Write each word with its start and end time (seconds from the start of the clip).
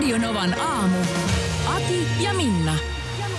Radionovan 0.00 0.60
aamu. 0.60 0.96
Ati 1.76 2.06
ja 2.24 2.34
Minna. 2.34 2.72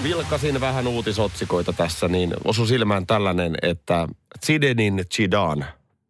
Vilkasin 0.04 0.62
vähän 0.62 0.88
uutisotsikoita 0.88 1.74
tässä, 1.74 2.08
niin 2.08 2.34
osu 2.44 2.66
silmään 2.66 3.08
tällainen, 3.08 3.56
että 3.62 4.08
Zidenin 4.46 5.04
Zidane 5.14 5.66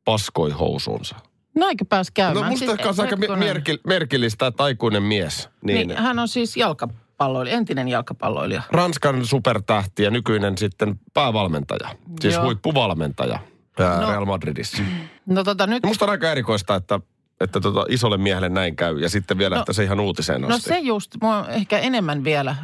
paskoi 0.06 0.52
housuunsa. 0.52 1.16
No 1.56 1.68
eikö 1.68 1.86
pääs 1.90 2.12
käymään? 2.12 2.44
No 2.46 2.50
musta 2.50 2.76
Siis, 2.76 3.00
aika 3.00 3.16
merkil, 3.16 3.78
merkillistä, 3.88 4.48
että 4.48 4.64
aikuinen 4.64 5.04
mies. 5.04 5.50
Niin, 5.62 5.88
Niin, 5.88 5.98
hän 6.00 6.20
on 6.20 6.28
siis 6.28 6.58
jalkapalloilija, 6.58 7.56
entinen 7.58 7.88
jalkapalloilija. 7.88 8.62
Ranskan 8.72 9.26
supertähti 9.26 10.04
ja 10.04 10.12
nykyinen 10.12 10.58
sitten 10.58 11.00
päävalmentaja. 11.14 11.90
Siis 12.22 12.34
Joo. 12.34 12.44
huippuvalmentaja 12.44 13.40
ää, 13.80 14.02
No. 14.02 14.10
Real 14.10 14.26
Madridissa. 14.26 14.84
No 15.26 15.44
tota 15.44 15.68
nyt, 15.68 15.84
Ja 15.84 15.88
musta 15.88 16.06
on 16.06 16.12
aika 16.12 16.32
erikoista, 16.32 16.76
että, 16.76 17.00
että 17.44 17.60
tota 17.62 17.86
isolle 17.90 18.18
miehelle 18.18 18.50
näin 18.50 18.76
käy 18.76 19.00
ja 19.00 19.10
sitten 19.10 19.38
vielä, 19.38 19.56
No- 19.56 19.62
että 19.62 19.74
se 19.74 19.84
ihan 19.84 20.00
uutiseen 20.00 20.42
no 20.42 20.48
asti. 20.48 20.70
se 20.70 20.80
just, 20.80 21.16
mua 21.22 21.46
ehkä 21.48 21.80
enemmän 21.80 22.24
vielä. 22.24 22.56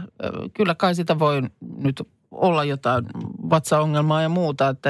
Kyllä 0.54 0.76
kai 0.76 0.96
sitä 0.96 1.20
voi 1.20 1.42
nyt 1.78 2.02
olla 2.32 2.64
jotain 2.64 3.06
vatsaongelmaa 3.50 4.22
ja 4.22 4.30
muuta, 4.30 4.68
että 4.70 4.90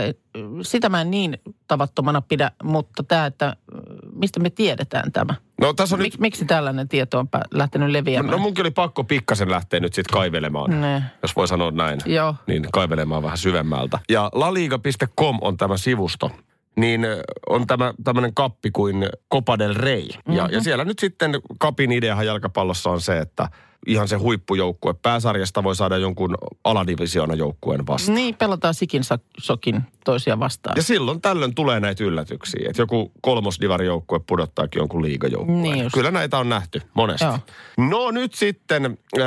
sitä 0.61 0.89
mä 0.89 1.01
en 1.01 1.11
niin 1.11 1.37
tavattomana 1.67 2.21
pidä, 2.21 2.51
mutta 2.63 3.03
tämä, 3.03 3.25
että 3.25 3.55
mistä 4.13 4.39
me 4.39 4.49
tiedetään 4.49 5.11
tämä? 5.11 5.35
No 5.61 5.73
tässä 5.73 5.95
on 5.95 6.01
Mik, 6.01 6.13
nyt, 6.13 6.19
miksi 6.19 6.45
tällainen 6.45 6.87
tieto 6.89 7.19
on 7.19 7.27
lähtenyt 7.51 7.89
leviämään? 7.89 8.31
no 8.31 8.37
munkin 8.37 8.63
oli 8.63 8.71
pakko 8.71 9.03
pikkasen 9.03 9.51
lähteä 9.51 9.79
nyt 9.79 9.93
sitten 9.93 10.13
kaivelemaan. 10.13 10.81
Ne. 10.81 11.03
jos 11.21 11.35
voi 11.35 11.47
sanoa 11.47 11.71
näin. 11.71 11.99
Joo. 12.05 12.35
Niin 12.47 12.67
kaivelemaan 12.73 13.23
vähän 13.23 13.37
syvemmältä. 13.37 13.99
Ja 14.09 14.29
laliga.com 14.33 15.37
on 15.41 15.57
tämä 15.57 15.77
sivusto. 15.77 16.31
Niin 16.77 17.05
on 17.49 17.67
tämä 17.67 17.93
tämmöinen 18.03 18.33
kappi 18.33 18.71
kuin 18.71 19.09
Copa 19.33 19.59
del 19.59 19.73
Rey. 19.73 20.07
Ja, 20.27 20.43
Mhm. 20.45 20.53
ja 20.53 20.61
siellä 20.63 20.85
nyt 20.85 20.99
sitten 20.99 21.31
kapin 21.59 21.91
ideahan 21.91 22.25
jalkapallossa 22.25 22.89
on 22.89 23.01
se, 23.01 23.19
että 23.19 23.49
ihan 23.87 24.07
se 24.07 24.15
huippujoukkue 24.15 24.93
pääsarjasta 25.01 25.63
voi 25.63 25.75
saada 25.75 25.97
jonkun 25.97 26.37
aladivisioona 26.63 27.33
joukkueen 27.33 27.87
vastaan. 27.87 28.15
Niin, 28.15 28.35
pelataan 28.35 28.73
sikin 28.73 29.01
sokin 29.39 29.81
toisia 30.05 30.39
vastaan. 30.39 30.73
Ja 30.77 30.83
silloin 30.83 31.21
tällöin 31.21 31.55
tulee 31.55 31.79
näitä 31.79 32.03
yllätyksiä, 32.03 32.69
että 32.69 32.81
joku 32.81 33.11
kolmosdivarijoukkue 33.21 34.19
pudottaakin 34.27 34.79
jonkun 34.79 35.01
liigajoukkueen. 35.01 35.61
Niin 35.61 35.83
just. 35.83 35.93
Kyllä 35.93 36.11
näitä 36.11 36.37
on 36.37 36.49
nähty 36.49 36.81
monesti. 36.93 37.25
Joo. 37.25 37.39
No 37.77 38.11
nyt 38.11 38.33
sitten 38.33 38.85
äh, 38.85 39.23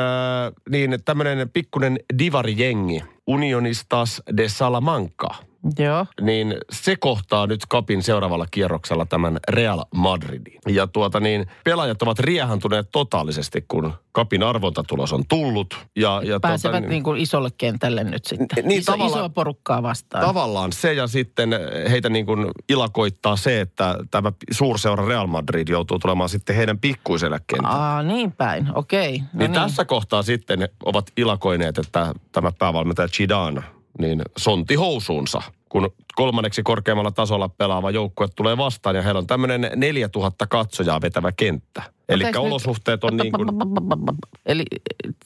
niin 0.70 0.98
tämmöinen 1.04 1.50
pikkunen 1.50 1.98
divarijengi, 2.18 3.02
Unionistas 3.26 4.22
de 4.36 4.48
Salamanca, 4.48 5.28
Joo. 5.78 6.06
niin 6.20 6.54
se 6.72 6.96
kohtaa 6.96 7.46
nyt 7.46 7.60
kapin 7.68 8.02
seuraavalla 8.02 8.46
kierroksella 8.50 9.06
tämän 9.06 9.38
Real 9.48 9.84
Madridin. 9.94 10.58
Ja 10.68 10.86
tuota 10.86 11.20
niin, 11.20 11.46
pelaajat 11.64 12.02
ovat 12.02 12.18
riehantuneet 12.18 12.88
totaalisesti, 12.92 13.64
kun 13.68 13.92
kapin 14.12 14.42
arvontatulos 14.42 15.12
on 15.12 15.24
tullut. 15.28 15.78
Ja, 15.96 16.22
ja 16.24 16.40
Pääsevät 16.40 16.72
tuota, 16.72 16.80
niin, 16.80 16.90
niin 16.90 17.02
kuin 17.02 17.20
isolle 17.20 17.50
kentälle 17.58 18.04
nyt 18.04 18.24
sitten. 18.24 18.64
Niin, 18.64 18.80
Iso, 18.80 18.92
tavallaan- 18.92 19.18
isoa 19.18 19.28
porukkaa 19.28 19.82
vastaan. 19.82 20.24
Tavallaan 20.26 20.72
se 20.72 20.94
ja 20.94 21.06
sitten 21.06 21.50
heitä 21.90 22.08
niin 22.08 22.26
kuin 22.26 22.46
ilakoittaa 22.68 23.36
se, 23.36 23.60
että 23.60 23.96
tämä 24.10 24.32
suurseura 24.50 25.06
Real 25.06 25.26
Madrid 25.26 25.68
joutuu 25.68 25.98
tulemaan 25.98 26.28
sitten 26.28 26.56
heidän 26.56 26.78
pikkuiselle 26.78 27.40
kentälle. 27.46 27.76
Aa, 27.76 28.02
niin 28.02 28.32
päin. 28.32 28.68
Okei. 28.74 29.18
No 29.18 29.24
niin, 29.32 29.38
niin. 29.38 29.52
tässä 29.52 29.84
kohtaa 29.84 30.22
sitten 30.22 30.68
ovat 30.84 31.10
ilakoineet, 31.16 31.78
että 31.78 32.14
tämä 32.32 32.52
päävalmentaja 32.58 33.08
Zidane 33.08 33.62
niin 34.00 34.22
sonti 34.38 34.74
housuunsa, 34.74 35.42
kun 35.68 35.90
kolmanneksi 36.14 36.62
korkeammalla 36.62 37.10
tasolla 37.10 37.48
pelaava 37.48 37.90
joukkue 37.90 38.28
tulee 38.36 38.56
vastaan 38.56 38.96
ja 38.96 39.02
heillä 39.02 39.18
on 39.18 39.26
tämmöinen 39.26 39.70
4000 39.76 40.46
katsojaa 40.46 41.00
vetävä 41.00 41.32
kenttä. 41.32 41.82
Eli 42.08 42.24
olosuhteet 42.38 43.04
on 43.04 43.16
niin 43.16 43.32
kuin 43.32 43.48
Eli 44.46 44.64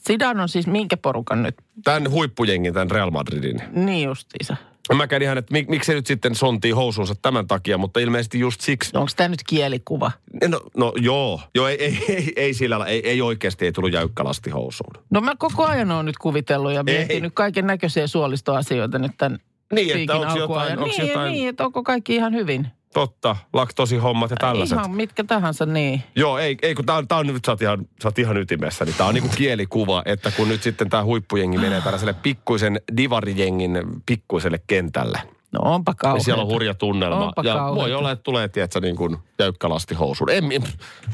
Zidane 0.07 0.41
on 0.41 0.49
siis 0.49 0.67
minkä 0.67 0.97
porukan 0.97 1.43
nyt? 1.43 1.55
tämän 1.83 2.11
huippujengin, 2.11 2.73
tämän 2.73 2.91
Real 2.91 3.11
Madridin. 3.11 3.61
Niin 3.71 4.07
justiinsa. 4.07 4.55
Mä 4.93 5.07
kävin 5.07 5.25
ihan, 5.25 5.37
että 5.37 5.51
mik, 5.51 5.67
miksi 5.67 5.87
se 5.87 5.93
nyt 5.93 6.07
sitten 6.07 6.35
sontii 6.35 6.71
housuunsa 6.71 7.15
tämän 7.21 7.47
takia, 7.47 7.77
mutta 7.77 7.99
ilmeisesti 7.99 8.39
just 8.39 8.61
siksi, 8.61 8.91
Onko 8.93 9.11
tämä 9.15 9.29
nyt 9.29 9.43
kielikuva? 9.47 10.11
No, 10.47 10.61
no 10.77 10.93
joo, 11.01 11.41
joo 11.55 11.67
ei, 11.67 11.83
ei, 11.83 12.05
ei, 12.09 12.33
ei 12.35 12.53
sillä 12.53 12.79
lailla, 12.79 12.91
ei, 12.91 13.09
ei 13.09 13.21
oikeasti 13.21 13.65
ei 13.65 13.71
tullut 13.71 13.93
jäykkälasti 13.93 14.49
housuun. 14.49 14.93
No 15.09 15.21
mä 15.21 15.33
koko 15.37 15.65
ajan 15.65 15.91
oon 15.91 16.05
nyt 16.05 16.17
kuvitellut 16.17 16.73
ja 16.73 16.83
miettinyt 16.83 17.33
kaiken 17.33 17.67
näköisiä 17.67 18.07
suolistoasioita 18.07 18.99
nyt 18.99 19.11
tämän 19.17 19.39
Niin, 19.73 19.97
että 19.97 20.15
onko 20.15 20.39
jotain, 20.39 20.71
onko 20.71 20.85
niin, 20.85 21.07
jotain 21.07 21.33
niin, 21.33 21.49
että 21.49 21.65
onko 21.65 21.83
kaikki 21.83 22.15
ihan 22.15 22.33
hyvin? 22.33 22.67
Totta, 22.95 23.35
laktosihommat 23.53 24.31
ja 24.31 24.37
tällaiset. 24.39 24.77
Ihan 24.77 24.91
mitkä 24.91 25.23
tahansa, 25.23 25.65
niin. 25.65 26.03
Joo, 26.15 26.37
ei, 26.37 26.57
ei 26.61 26.75
kun 26.75 26.85
tää 26.85 26.95
on, 26.95 27.07
tää 27.07 27.17
on 27.17 27.27
nyt, 27.27 27.45
sä 27.45 27.51
oot 27.51 27.61
ihan, 27.61 27.79
sä 28.03 28.07
oot 28.07 28.19
ihan 28.19 28.37
ytimessä, 28.37 28.85
niin 28.85 28.95
tää 28.95 29.07
on 29.07 29.13
niinku 29.13 29.29
kielikuva, 29.37 30.01
että 30.05 30.31
kun 30.31 30.49
nyt 30.49 30.63
sitten 30.63 30.89
tää 30.89 31.03
huippujengi 31.03 31.57
menee 31.57 31.81
tällaiselle 31.81 32.13
pikkuisen 32.13 32.79
divarijengin 32.97 33.79
pikkuiselle 34.05 34.59
kentälle. 34.67 35.19
No 35.51 35.59
onpa 35.63 35.89
Ja 35.89 35.95
kauheata. 35.95 36.23
siellä 36.23 36.43
on 36.43 36.49
hurja 36.49 36.73
tunnelma. 36.73 37.25
Onpa 37.25 37.41
ja 37.45 37.53
kauheata. 37.53 37.75
voi 37.81 37.93
olla, 37.93 38.11
että 38.11 38.23
tulee, 38.23 38.47
tiedätkö, 38.47 38.79
niin 38.79 38.95
kuin 38.95 39.17
jäykkälasti 39.39 39.95
housuun. 39.95 40.29
En, 40.29 40.51
en, 40.51 40.63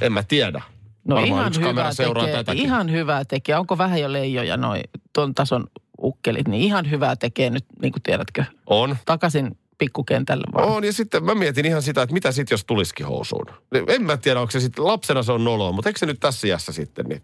en 0.02 0.14
mä 0.14 0.24
tiedä. 0.24 0.62
No 1.08 1.16
Varmaan 1.16 1.28
ihan 1.28 1.47
yksi 1.47 1.59
kamera 1.59 1.74
hyvää 1.84 1.94
seuraa 1.94 2.24
tekee, 2.25 2.38
tätäkin. 2.38 2.64
ihan 2.64 2.91
hyvää 2.91 3.25
tekee. 3.25 3.56
Onko 3.58 3.78
vähän 3.78 4.02
jo 4.02 4.14
leijoja 4.14 4.58
noin 4.58 4.84
ton 5.14 5.36
tason 5.36 5.68
ukkelit, 6.02 6.47
niin 6.47 6.64
ihan 6.64 6.90
hyvää 6.90 7.16
tekee 7.16 7.50
nyt, 7.50 7.66
niin 7.81 7.91
kuin 7.91 8.03
tiedätkö, 8.03 8.44
On. 8.68 8.97
takaisin 9.06 9.58
pikkukentälle 9.81 10.44
vaan. 10.53 10.68
On, 10.68 10.84
ja 10.84 10.94
sitten 10.94 11.24
mä 11.24 11.36
mietin 11.36 11.66
ihan 11.66 11.81
sitä, 11.81 12.02
että 12.02 12.14
mitä 12.14 12.31
sitten 12.31 12.53
jos 12.53 12.66
tulisikin 12.66 13.06
housuun. 13.06 13.46
En 13.88 14.03
mä 14.03 14.18
tiedä, 14.18 14.40
onko 14.40 14.52
se 14.52 14.59
sitten, 14.59 14.86
lapsena 14.86 15.24
se 15.24 15.31
on 15.31 15.44
noloa, 15.44 15.72
mutta 15.72 15.90
eikö 15.90 16.00
se 16.00 16.06
nyt 16.06 16.19
tässä 16.19 16.47
iässä 16.47 16.72
sitten, 16.72 17.06
niin 17.06 17.24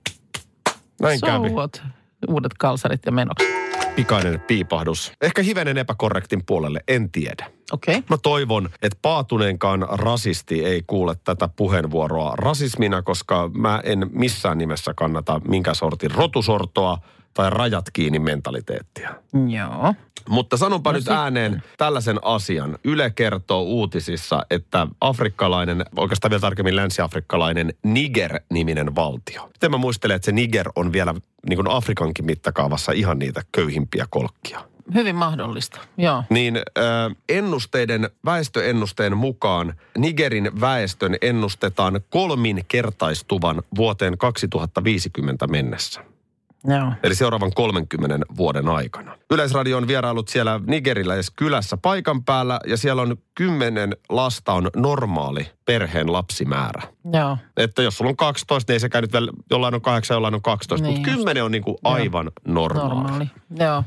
näin 1.02 1.22
kävi. 1.22 1.50
so 1.50 1.56
what? 1.56 1.82
Uudet 2.28 2.54
kalsarit 2.60 3.02
ja 3.06 3.12
menokset. 3.12 3.48
Pikainen 3.96 4.40
piipahdus. 4.40 5.12
Ehkä 5.22 5.42
hivenen 5.42 5.78
epäkorrektin 5.78 6.46
puolelle, 6.46 6.80
en 6.88 7.12
tiedä. 7.12 7.52
Okei. 7.72 7.96
Okay. 7.96 8.08
Mä 8.10 8.18
toivon, 8.18 8.70
että 8.82 8.98
paatuneenkaan 9.02 9.88
rasisti 9.90 10.66
ei 10.66 10.84
kuule 10.88 11.16
tätä 11.24 11.50
puheenvuoroa 11.56 12.36
rasismina, 12.36 13.02
koska 13.02 13.52
mä 13.54 13.82
en 13.84 14.10
missään 14.12 14.58
nimessä 14.58 14.94
kannata 14.94 15.42
minkään 15.48 15.76
sortin 15.76 16.12
rotusortoa 16.12 16.98
tai 17.38 17.50
rajat 17.50 17.86
kiinni 17.94 18.20
mentaliteettia. 18.20 19.16
Joo. 19.48 19.94
Mutta 20.30 20.58
sanonpa 20.58 20.90
No 20.92 20.94
nyt 20.94 21.04
sitten. 21.04 21.18
ääneen 21.18 21.64
tällaisen 21.78 22.20
asian. 22.22 22.78
Yle 22.84 23.10
kertoo 23.10 23.62
uutisissa, 23.62 24.46
että 24.52 24.88
afrikkalainen, 25.02 25.86
oikeastaan 25.96 26.30
vielä 26.30 26.42
tarkemmin 26.42 26.76
länsi-afrikkalainen 26.76 27.74
Niger-niminen 27.84 28.96
valtio. 28.96 29.48
Miten 29.48 29.72
mä 29.72 29.78
muistelen, 29.78 30.16
että 30.16 30.26
se 30.26 30.32
Niger 30.32 30.70
on 30.76 30.94
vielä 30.94 31.16
niin 31.50 31.58
kuin 31.58 31.72
Afrikankin 31.72 32.26
mittakaavassa 32.26 32.92
ihan 32.92 33.20
niitä 33.20 33.42
köyhimpiä 33.52 34.06
kolkkia. 34.10 34.60
Hyvin 34.94 35.16
mahdollista. 35.16 35.80
Joo. 35.98 36.24
Niin 36.30 36.58
äh, 36.58 37.16
ennusteiden, 37.30 38.10
väestöennusteen 38.26 39.18
mukaan 39.18 39.74
Nigerin 39.98 40.62
väestön 40.62 41.16
ennustetaan 41.22 42.02
kolminkertaistuvan 42.10 43.62
vuoteen 43.76 44.18
2050 44.18 45.48
mennessä. 45.48 46.02
Joo. 46.66 46.92
Eli 47.04 47.16
seuraavan 47.16 47.52
30 47.56 48.26
vuoden 48.38 48.70
aikana. 48.70 49.18
Yleisradio 49.32 49.78
on 49.78 49.88
vierailut 49.88 50.28
siellä 50.28 50.60
Nigeriläisessä 50.68 51.34
kylässä 51.36 51.78
paikan 51.78 52.24
päällä 52.24 52.60
ja 52.68 52.78
siellä 52.78 53.02
on 53.02 53.18
kymmenen 53.36 53.98
lasta 54.10 54.54
on 54.54 54.70
normaali 54.76 55.52
perheen 55.66 56.14
lapsimäärä. 56.14 56.82
Joo. 57.14 57.38
Että 57.58 57.82
jos 57.82 57.98
sulla 57.98 58.10
on 58.10 58.18
12, 58.18 58.72
niin 58.72 58.76
ei 58.76 58.80
sekään 58.80 59.02
nyt 59.02 59.14
vielä, 59.14 59.32
jollain 59.50 59.74
on 59.74 59.82
8, 59.82 60.16
jollain 60.16 60.36
on 60.36 60.42
12, 60.42 60.88
Niin 60.88 60.96
mutta 60.96 61.10
just. 61.10 61.20
10 61.20 61.44
on 61.44 61.52
niin 61.52 61.64
kuin 61.64 61.78
aivan 61.84 62.32
normaali. 62.48 62.90
Normaali. 62.90 63.26
Joo. 63.60 63.84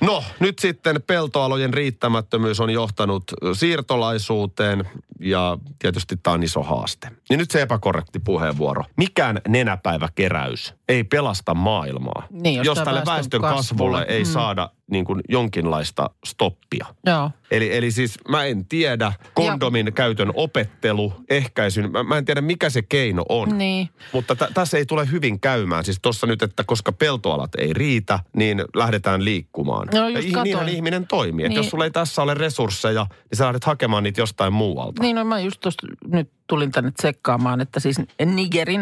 No, 0.00 0.24
nyt 0.40 0.58
sitten 0.58 1.02
peltoalojen 1.06 1.74
riittämättömyys 1.74 2.60
on 2.60 2.70
johtanut 2.70 3.24
siirtolaisuuteen 3.52 4.88
ja 5.20 5.58
tietysti 5.78 6.16
tämä 6.22 6.34
on 6.34 6.42
iso 6.42 6.62
haaste. 6.62 7.08
Ja 7.30 7.36
nyt 7.36 7.50
se 7.50 7.62
epäkorrekti 7.62 8.18
puheenvuoro. 8.18 8.84
Mikään 8.96 9.40
nenäpäiväkeräys 9.48 10.74
ei 10.88 11.04
pelasta 11.04 11.54
maailmaa, 11.54 12.26
Niin, 12.30 12.64
jos 12.64 12.78
tälle 12.78 13.02
väestön 13.06 13.40
kasvulle- 13.40 13.56
kasvulle 13.56 14.04
ei 14.08 14.22
Mm. 14.24 14.30
saada 14.30 14.70
niin 14.90 15.04
kuin 15.04 15.20
jonkinlaista 15.28 16.10
stoppia. 16.26 16.86
Joo. 17.06 17.30
Eli, 17.50 17.76
eli 17.76 17.90
siis 17.90 18.18
mä 18.28 18.44
en 18.44 18.66
tiedä, 18.66 19.12
kondomin 19.34 19.92
käytön 19.92 20.30
opettelu, 20.34 21.12
ehkäisyn, 21.30 21.92
mä, 21.92 22.02
mä 22.02 22.18
en 22.18 22.24
tiedä 22.24 22.40
mikä 22.40 22.70
se 22.70 22.82
keino 22.82 23.24
on. 23.28 23.58
Niin. 23.58 23.88
Mutta 24.12 24.36
t- 24.36 24.54
tässä 24.54 24.78
ei 24.78 24.86
tule 24.86 25.10
hyvin 25.10 25.40
käymään. 25.40 25.84
Siis 25.84 25.98
tuossa 26.02 26.26
nyt, 26.26 26.42
että 26.42 26.64
koska 26.64 26.92
peltoalat 26.92 27.54
ei 27.58 27.72
riitä, 27.72 28.18
niin 28.36 28.64
lähdetään 28.76 29.24
liikkumaan. 29.24 29.88
No 29.94 30.08
ja 30.08 30.42
niinhän 30.44 30.68
ihminen 30.68 31.06
toimii. 31.06 31.48
Niin. 31.48 31.56
jos 31.56 31.70
sulla 31.70 31.84
ei 31.84 31.90
tässä 31.90 32.22
ole 32.22 32.34
resursseja, 32.34 33.06
niin 33.10 33.36
sä 33.38 33.44
lähdet 33.44 33.64
hakemaan 33.64 34.02
niitä 34.02 34.20
jostain 34.20 34.52
muualta. 34.52 35.01
Niin, 35.02 35.16
no 35.16 35.24
mä 35.24 35.40
just 35.40 35.60
tuosta 35.60 35.86
nyt 36.06 36.30
tulin 36.46 36.72
tänne 36.72 36.90
tsekkaamaan, 36.90 37.60
että 37.60 37.80
siis 37.80 37.96
Nigerin 38.24 38.80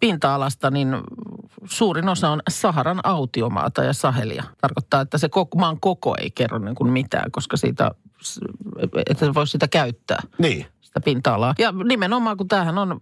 pinta-alasta 0.00 0.70
niin 0.70 0.88
suurin 1.64 2.08
osa 2.08 2.30
on 2.30 2.40
Saharan 2.48 3.00
autiomaata 3.04 3.84
ja 3.84 3.92
Sahelia. 3.92 4.44
Tarkoittaa, 4.60 5.00
että 5.00 5.18
se 5.18 5.28
koko, 5.28 5.58
maan 5.58 5.80
koko 5.80 6.16
ei 6.20 6.30
kerro 6.30 6.58
niin 6.58 6.74
kuin 6.74 6.92
mitään, 6.92 7.30
koska 7.30 7.56
siitä, 7.56 7.90
että 9.10 9.34
voi 9.34 9.46
sitä 9.46 9.68
käyttää 9.68 10.22
Niin. 10.38 10.66
Sitä 11.00 11.04
pinta-alaa. 11.04 11.54
Ja 11.58 11.72
nimenomaan, 11.72 12.36
kun 12.36 12.48
tämähän 12.48 12.78
on, 12.78 12.96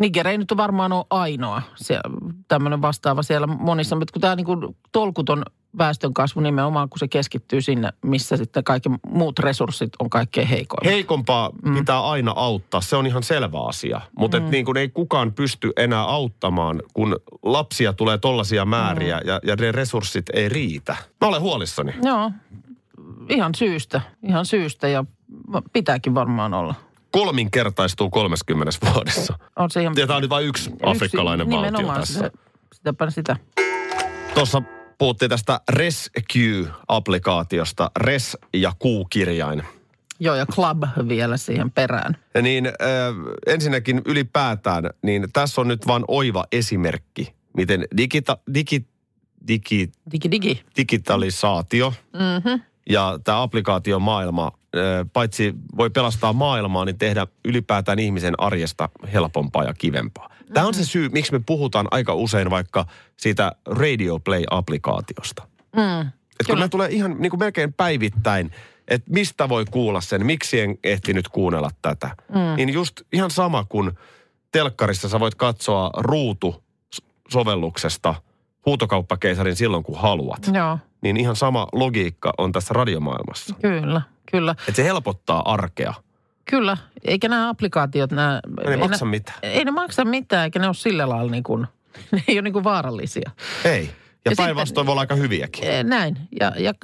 Niger 0.00 0.28
ei 0.28 0.38
nyt 0.38 0.52
varmaan 0.56 0.92
ole 0.92 1.04
ainoa 1.10 1.62
se, 1.76 2.00
tämmöinen 2.48 2.82
vastaava 2.82 3.22
siellä 3.22 3.46
monissa, 3.46 3.96
mutta 3.96 4.12
kun 4.12 4.20
tämä 4.20 4.36
niin 4.36 4.46
kuin 4.46 4.76
tolkuton 4.92 5.42
väestön 5.78 6.14
kasvu 6.14 6.40
nimenomaan, 6.40 6.88
kun 6.88 6.98
se 6.98 7.08
keskittyy 7.08 7.60
sinne, 7.60 7.92
missä 8.04 8.36
sitten 8.36 8.64
kaikki 8.64 8.88
muut 9.06 9.38
resurssit 9.38 9.90
on 9.98 10.10
kaikkein 10.10 10.48
heikoimmat. 10.48 10.92
Heikompaa 10.92 11.50
mm. 11.64 11.74
pitää 11.74 12.00
aina 12.00 12.32
auttaa, 12.36 12.80
se 12.80 12.96
on 12.96 13.06
ihan 13.06 13.22
selvä 13.22 13.66
asia. 13.66 14.00
Mutta 14.18 14.40
mm. 14.40 14.50
niin 14.50 14.64
kuin 14.64 14.76
ei 14.76 14.88
kukaan 14.88 15.32
pysty 15.32 15.72
enää 15.76 16.02
auttamaan, 16.02 16.82
kun 16.94 17.16
lapsia 17.42 17.92
tulee 17.92 18.18
tollaisia 18.18 18.64
määriä 18.64 19.20
mm. 19.20 19.28
ja, 19.28 19.40
ja 19.42 19.56
ne 19.56 19.72
resurssit 19.72 20.26
ei 20.34 20.48
riitä. 20.48 20.96
Mä 21.20 21.28
olen 21.28 21.40
huolissani. 21.40 21.94
Joo, 22.02 22.30
ihan 23.28 23.54
syystä, 23.54 24.00
ihan 24.22 24.46
syystä 24.46 24.88
ja 24.88 25.04
pitääkin 25.72 26.14
varmaan 26.14 26.54
olla. 26.54 26.74
Kolminkertaistuu 27.10 28.10
30 28.10 28.72
vuodessa. 28.94 29.38
On 29.56 29.70
se 29.70 29.82
ihan, 29.82 29.94
Ja 29.96 30.06
tämä 30.06 30.16
on 30.16 30.22
nyt 30.22 30.30
vain 30.30 30.46
yksi 30.46 30.70
afrikkalainen 30.82 31.50
valtio 31.50 31.92
tässä. 31.94 32.14
Sitä, 32.14 32.30
sitäpä 32.74 33.10
sitä. 33.10 33.36
Tuossa 34.34 34.62
puhuttiin 34.98 35.28
tästä 35.28 35.60
Rescue-applikaatiosta, 35.72 37.90
res 37.96 38.36
ja 38.54 38.72
Q-kirjain. 38.84 39.62
Joo, 40.20 40.34
ja 40.34 40.46
club 40.46 40.82
vielä 41.08 41.36
siihen 41.36 41.70
perään. 41.70 42.16
Ja 42.34 42.42
niin 42.42 42.66
äh, 42.66 42.72
ensinnäkin 43.46 44.02
ylipäätään, 44.04 44.90
niin 45.02 45.28
tässä 45.32 45.60
on 45.60 45.68
nyt 45.68 45.86
vain 45.86 46.04
oiva 46.08 46.44
esimerkki, 46.52 47.34
miten 47.56 47.84
digita, 47.96 48.38
digi, 48.54 48.86
digi, 49.48 49.90
Digi, 50.12 50.30
digi. 50.30 50.62
digitalisaatio 50.76 51.92
Mm-hmm. 52.12 52.60
ja 52.90 53.18
tämä 53.24 53.42
applikaatiomaailma, 53.42 54.52
paitsi 55.12 55.54
voi 55.76 55.90
pelastaa 55.90 56.32
maailmaa, 56.32 56.84
niin 56.84 56.98
tehdä 56.98 57.26
ylipäätään 57.44 57.98
ihmisen 57.98 58.34
arjesta 58.38 58.88
helpompaa 59.12 59.64
ja 59.64 59.74
kivempaa. 59.74 60.30
Tämä 60.54 60.66
on 60.66 60.74
se 60.74 60.84
syy, 60.84 61.08
miksi 61.08 61.32
me 61.32 61.40
puhutaan 61.46 61.88
aika 61.90 62.14
usein 62.14 62.50
vaikka 62.50 62.86
siitä 63.16 63.52
Radio 63.66 64.18
Play-applikaatiosta. 64.18 65.42
Mm. 65.76 66.00
Et 66.40 66.46
kun 66.46 66.58
ne 66.58 66.68
tulee 66.68 66.88
ihan 66.90 67.16
niin 67.18 67.30
kuin 67.30 67.40
melkein 67.40 67.72
päivittäin, 67.72 68.50
että 68.88 69.10
mistä 69.10 69.48
voi 69.48 69.64
kuulla 69.70 70.00
sen, 70.00 70.26
miksi 70.26 70.60
en 70.60 70.78
ehtinyt 70.84 71.28
kuunnella 71.28 71.70
tätä. 71.82 72.10
Mm. 72.28 72.56
Niin 72.56 72.68
just 72.68 73.00
ihan 73.12 73.30
sama 73.30 73.64
kuin 73.68 73.90
telkkarissa 74.52 75.08
sä 75.08 75.20
voit 75.20 75.34
katsoa 75.34 75.90
ruutu-sovelluksesta 75.96 78.14
huutokauppakeisarin 78.66 79.56
silloin 79.56 79.82
kun 79.82 79.98
haluat. 79.98 80.50
Joo, 80.52 80.78
Niin 81.02 81.16
ihan 81.16 81.36
sama 81.36 81.66
logiikka 81.72 82.32
on 82.38 82.52
tässä 82.52 82.74
radiomaailmassa. 82.74 83.54
kyllä, 83.62 84.02
kyllä. 84.30 84.50
Että 84.50 84.72
se 84.72 84.84
helpottaa 84.84 85.52
arkea. 85.52 85.94
Kyllä, 86.50 86.76
eikä 87.04 87.28
nämä 87.28 87.48
applikaatiot, 87.48 88.12
nämä... 88.12 88.40
Ne 88.64 88.70
ei 88.70 88.76
maksa 88.76 89.04
mitään. 89.04 89.38
Ei 89.42 89.64
ne 89.64 89.70
maksa 89.70 90.04
mitään, 90.04 90.44
eikä 90.44 90.58
ne 90.58 90.66
ole 90.66 90.74
sillä 90.74 91.08
lailla 91.08 91.30
niin 91.30 91.42
kuin, 91.42 91.66
ne 92.12 92.24
ei 92.28 92.34
ole 92.34 92.42
niin 92.42 92.52
kuin 92.52 92.64
vaarallisia. 92.64 93.30
Ei. 93.64 93.90
Ja, 94.24 94.30
Ja 94.30 94.36
päinvastoin 94.36 94.86
voi 94.86 94.92
olla 94.92 95.00
aika 95.00 95.14
hyviäkin. 95.14 95.64
Eh, 95.64 95.84
Näin, 95.84 96.16
ja, 96.40 96.52
ja 96.58 96.74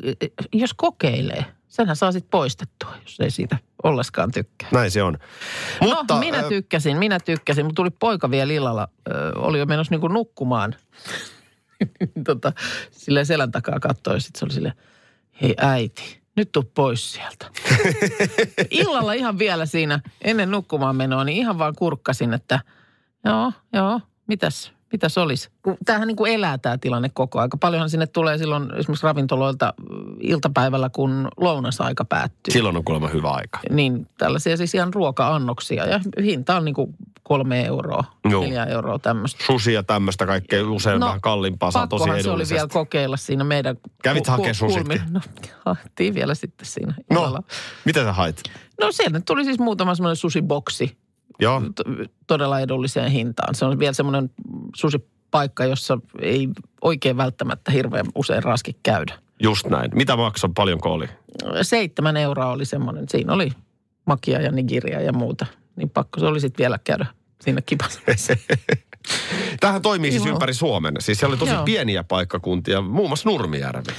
jos 0.53 0.75
kokeilee, 0.75 1.45
senhän 1.69 1.97
saa 1.97 2.13
sitten 2.13 2.31
poistettua, 2.31 2.95
jos 3.03 3.21
ei 3.21 3.31
siitä 3.31 3.59
ollenkaan 3.83 4.31
tykkää. 4.33 4.69
Näin 4.73 4.91
se 4.91 5.03
on. 5.03 5.19
Mutta, 5.81 6.15
no, 6.15 6.21
minä 6.21 6.43
tykkäsin, 6.43 6.97
minä 6.97 7.21
tykkäsin. 7.21 7.65
Mutta 7.67 7.77
tuli 7.81 7.91
poika 7.91 8.31
vielä 8.31 8.53
illalla, 8.53 8.89
ö, 9.09 9.33
oli 9.37 9.59
jo 9.59 9.67
menossa 9.67 9.91
niinku 9.95 10.09
nukkumaan. 10.09 10.75
tota, 12.27 12.53
silleen 12.91 13.27
selän 13.27 13.53
takaa 13.53 13.81
katsoi, 13.81 14.21
sitten 14.21 14.39
se 14.39 14.45
oli 14.45 14.53
silleen, 14.53 14.75
hei 15.43 15.55
äiti, 15.57 16.21
nyt 16.37 16.53
tuu 16.53 16.71
pois 16.75 17.13
sieltä. 17.13 17.47
Illalla 18.71 19.13
ihan 19.13 19.39
vielä 19.39 19.67
siinä, 19.67 20.01
ennen 20.23 20.51
nukkumaan 20.51 20.97
menoa, 20.97 21.25
niin 21.25 21.39
ihan 21.39 21.59
vaan 21.59 21.75
kurkkasin, 21.77 22.35
että 22.35 22.61
joo, 23.25 23.53
joo, 23.73 24.01
mitäs, 24.27 24.73
mitäs 24.93 25.19
olisi. 25.19 25.49
Kun 25.63 25.77
Tämähän 25.85 26.09
niin 26.09 26.17
kuin 26.17 26.33
elää 26.33 26.59
tämä 26.59 26.79
tilanne 26.79 27.09
koko 27.15 27.41
aika. 27.41 27.57
Paljonhan 27.57 27.91
sinne 27.91 28.07
tulee 28.07 28.39
silloin 28.39 28.63
esimerkiksi 28.77 29.07
ravintoloilta 29.07 29.75
ö, 29.81 29.83
iltapäivällä, 30.21 30.89
kun 30.91 31.29
lounasaika 31.37 32.05
päättyy 32.05 32.53
Silloin 32.53 32.77
on 32.77 32.85
kuulemma 32.85 33.09
hyvä 33.09 33.31
aika. 33.31 33.59
niin 33.71 34.09
tällaisia 34.19 34.57
siis 34.57 34.75
ihan 34.75 34.95
ruoka-annoksia. 34.95 35.87
Ja 35.87 36.01
hinta 36.23 36.57
on 36.57 36.65
niin 36.65 36.75
kuin 36.75 36.95
kolme 37.23 37.65
euroa, 37.67 38.05
Joo. 38.31 38.43
neljä 38.43 38.65
euroa 38.65 38.99
tämmöistä. 38.99 39.45
Ja 39.73 39.83
tämmöistä 39.83 40.27
kaikkea 40.27 40.69
usein 40.71 41.01
No, 41.01 41.07
vähän 41.07 41.21
kalliimpaa 41.21 41.71
saa 41.71 41.87
tosi 41.87 42.23
se 42.23 42.31
oli 42.31 42.45
vielä 42.51 42.69
kokeilla 42.69 43.17
siinä 43.17 43.45
meidän... 43.45 43.77
Kävit 44.03 44.25
ku- 44.25 44.31
hakee 44.31 44.49
ku- 44.49 44.55
susitkin? 44.55 45.01
No, 45.11 45.21
haettiin 45.65 46.15
vielä 46.15 46.35
sitten 46.35 46.67
siinä 46.67 46.95
No, 47.11 47.21
illalla. 47.21 47.43
mitä 47.85 48.05
sä 48.05 48.13
hait? 48.13 48.43
No 48.81 48.93
sieltä 48.93 49.21
tuli 49.27 49.45
siis 49.45 49.59
muutama 49.59 49.95
semmoinen 49.95 50.17
susiboksi 50.17 50.97
Joo. 51.41 51.63
to- 51.75 51.85
todella 52.27 52.61
edulliseen 52.61 53.11
hintaan. 53.11 53.55
Se 53.55 53.65
on 53.65 53.79
vielä 53.79 53.93
semmoinen 53.93 54.31
susipaikka, 54.77 55.65
jossa 55.65 55.99
ei 56.21 56.49
oikein 56.83 57.17
välttämättä 57.17 57.73
hirveän 57.73 58.07
usein 58.15 58.43
raski 58.43 58.77
käydä. 58.83 59.19
Just 59.43 59.67
näin. 59.67 59.91
Mitä 59.95 60.17
maksaa, 60.17 60.51
paljonko 60.55 60.93
oli? 60.93 61.09
Seitsemän 61.63 62.17
euroa 62.17 62.51
oli 62.53 62.65
semmoinen. 62.65 63.05
Siinä 63.09 63.33
oli 63.33 63.53
makia 64.07 64.41
ja 64.41 64.53
nigiria 64.53 65.01
ja 65.01 65.13
muuta. 65.13 65.47
Niin 65.77 65.91
pakko 65.91 66.21
se 66.21 66.27
oli 66.27 66.41
sitten 66.41 66.65
vielä 66.65 66.79
käydä 66.85 67.07
siinä 67.41 67.61
kipasemassa. 67.61 68.37
Tähän 69.61 69.83
toimii 69.83 70.11
siis 70.11 70.25
Joo. 70.25 70.33
ympäri 70.35 70.55
Suomen. 70.55 70.95
Siis 70.99 71.19
siellä 71.19 71.33
oli 71.33 71.39
tosi 71.39 71.53
Joo. 71.53 71.65
pieniä 71.65 72.05
paikkakuntia, 72.05 72.81
muun 72.81 73.09
muassa 73.11 73.29
Nurmijärvi. 73.29 73.93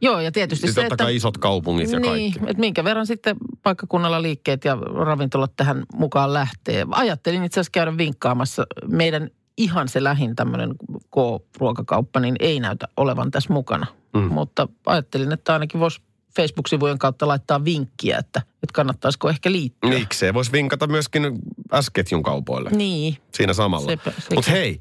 Joo, 0.00 0.20
ja 0.20 0.32
tietysti 0.32 0.66
Siis 0.66 0.74
se, 0.74 0.80
totta 0.80 0.94
että... 0.94 1.04
kai 1.04 1.16
isot 1.16 1.38
kaupungit 1.38 1.90
ja 1.90 2.00
niin, 2.00 2.32
kaikki. 2.32 2.50
että 2.50 2.60
minkä 2.60 2.84
verran 2.84 3.06
sitten 3.06 3.36
paikkakunnalla 3.62 4.22
liikkeet 4.22 4.64
ja 4.64 4.76
ravintolat 4.76 5.52
tähän 5.56 5.82
mukaan 5.94 6.32
lähtee. 6.32 6.86
Ajattelin 6.90 7.44
itse 7.44 7.60
asiassa 7.60 7.70
käydä 7.72 7.96
vinkkaamassa. 7.96 8.66
Meidän 8.88 9.30
ihan 9.56 9.88
se 9.88 10.04
lähin 10.04 10.36
tämmöinen 10.36 10.74
K-ruokakauppa, 11.14 12.20
niin 12.20 12.36
ei 12.40 12.60
näytä 12.60 12.88
olevan 12.96 13.30
tässä 13.30 13.52
mukana. 13.52 13.86
Mm. 14.14 14.22
Mutta 14.22 14.68
ajattelin, 14.86 15.32
että 15.32 15.52
ainakin 15.52 15.80
voisi 15.80 16.00
Facebook-sivujen 16.36 16.98
kautta 16.98 17.28
laittaa 17.28 17.64
vinkkiä, 17.64 18.18
että, 18.18 18.42
että 18.54 18.72
kannattaisiko 18.72 19.28
ehkä 19.28 19.52
liittyä. 19.52 19.90
Miksei? 19.90 20.34
Voisi 20.34 20.52
vinkata 20.52 20.86
myöskin 20.86 21.38
S-ketjun 21.80 22.22
kaupoille 22.22 22.70
Niin. 22.70 23.16
siinä 23.34 23.52
samalla. 23.52 23.90
Mutta 24.34 24.50
hei, 24.50 24.80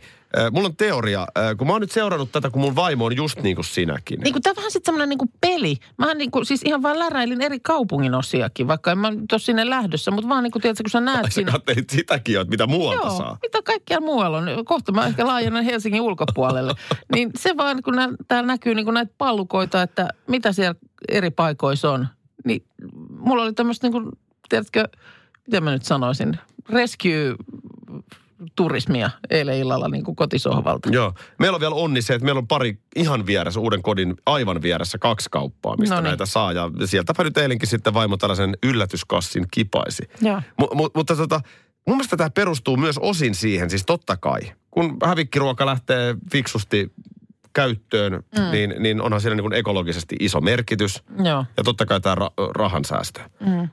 mulla 0.52 0.68
on 0.68 0.76
teoria. 0.76 1.28
Äh, 1.38 1.58
kun 1.58 1.68
mä 1.68 1.74
oon 1.74 1.82
nyt 1.82 1.92
seurannut 1.92 2.32
tätä, 2.32 2.50
kun 2.50 2.62
mun 2.62 2.76
vaimo 2.76 3.06
on 3.06 3.16
just 3.16 3.42
niin 3.42 3.56
kuin 3.56 3.66
sinäkin. 3.66 4.20
Niin 4.20 4.34
kuin 4.34 4.44
tämä 4.44 4.52
on 4.52 4.56
vähän 4.56 4.72
sitten 4.72 4.86
semmoinen 4.86 5.10
niin 5.10 5.18
kuin 5.18 5.32
peli. 5.42 5.78
Mä 5.98 6.14
niin 6.14 6.32
kuin, 6.32 6.46
siis 6.46 6.62
ihan 6.66 6.82
vaan 6.82 7.00
läräilin 7.00 7.42
eri 7.42 7.60
kaupungin 7.60 8.16
osiakin, 8.16 8.68
vaikka 8.68 8.92
en 8.92 8.98
mä 8.98 9.12
nyt 9.12 9.32
ole 9.32 9.40
sinne 9.40 9.70
lähdössä, 9.70 10.12
mutta 10.12 10.30
vaan 10.30 10.44
niin 10.44 10.52
kuin, 10.52 10.62
tiedätkö, 10.62 10.84
kun 10.84 10.90
sä 10.90 11.02
näet 11.02 11.26
Ai 11.26 11.32
sä 11.32 11.36
siinä. 11.36 11.52
kattelit 11.52 11.90
sitäkin 11.90 12.40
että 12.40 12.50
mitä 12.50 12.68
muualta 12.68 13.08
Joo, 13.08 13.18
saa. 13.18 13.38
mitä 13.42 13.62
kaikkea 13.62 14.00
muualla 14.00 14.38
on. 14.38 14.66
Kohta 14.66 14.92
mä 14.92 15.06
ehkä 15.06 15.28
laajennan 15.28 15.64
Helsingin 15.64 16.02
ulkopuolelle. 16.02 16.74
niin 17.16 17.32
se 17.40 17.58
vaan, 17.58 17.84
kun 17.84 17.96
nää, 17.96 18.10
täällä 18.28 18.48
näkyy 18.48 18.76
niin 18.76 18.86
kuin 18.86 18.94
näitä 18.94 19.14
pallukoita, 19.18 19.82
että 19.82 20.10
mitä 20.28 20.52
siellä 20.52 20.76
eri 21.10 21.32
paikoissa 21.32 21.92
on. 21.92 22.08
Niin 22.46 22.64
mulla 23.10 23.44
oli 23.44 23.54
tämmöistä 23.54 23.88
niin 23.88 23.92
kuin, 23.92 24.12
tiedätkö, 24.50 24.88
miten 25.48 25.64
mä 25.64 25.72
nyt 25.72 25.86
sanoisin, 25.86 26.40
rescue-turismia 28.44 29.10
eilen 29.30 29.58
illalla 29.58 29.88
niin 29.88 30.04
kuin 30.04 30.16
kotisohvalta. 30.16 30.90
Joo. 30.92 31.14
Meillä 31.40 31.56
on 31.56 31.62
vielä 31.62 31.76
onni 31.76 32.02
se, 32.02 32.14
että 32.14 32.26
meillä 32.26 32.40
on 32.40 32.48
pari 32.48 32.78
ihan 32.96 33.26
vieressä, 33.26 33.60
uuden 33.60 33.82
kodin 33.82 34.16
aivan 34.26 34.62
vieressä 34.62 34.98
kaksi 34.98 35.30
kauppaa, 35.32 35.78
mistä 35.78 35.96
Noniin. 35.96 36.10
näitä 36.10 36.26
saa. 36.26 36.52
Ja 36.52 36.72
sieltäpä 36.86 37.24
nyt 37.24 37.38
eilenkin 37.38 37.70
sitten 37.70 37.94
vaimo 37.94 38.18
tällaisen 38.18 38.58
yllätyskassin 38.64 39.46
kipaisi. 39.52 40.04
Joo. 40.22 40.38
M- 40.38 40.64
mu- 40.64 40.92
mutta 40.96 41.16
tota, 41.16 41.42
mun 41.88 41.98
mielestä 41.98 42.18
tämä 42.18 42.30
perustuu 42.30 42.78
myös 42.78 42.98
osin 42.98 43.36
siihen, 43.36 43.70
siis 43.70 43.84
totta 43.86 44.18
kai. 44.18 44.40
Kun 44.72 44.98
hävikkiruoka 45.06 45.66
lähtee 45.66 46.16
fiksusti 46.32 46.92
käyttöön, 47.54 48.14
mm. 48.14 48.52
niin, 48.52 48.76
niin 48.80 49.02
onhan 49.02 49.22
siinä 49.22 49.36
niin 49.36 49.44
kuin 49.44 49.54
ekologisesti 49.54 50.16
iso 50.20 50.42
merkitys. 50.42 51.04
Joo. 51.24 51.46
Ja 51.58 51.64
totta 51.64 51.86
kai 51.86 52.02
tämä 52.02 52.16
ra- 52.16 52.52
rahan 52.56 52.86
säästö. 52.86 53.22
Mm. 53.40 53.70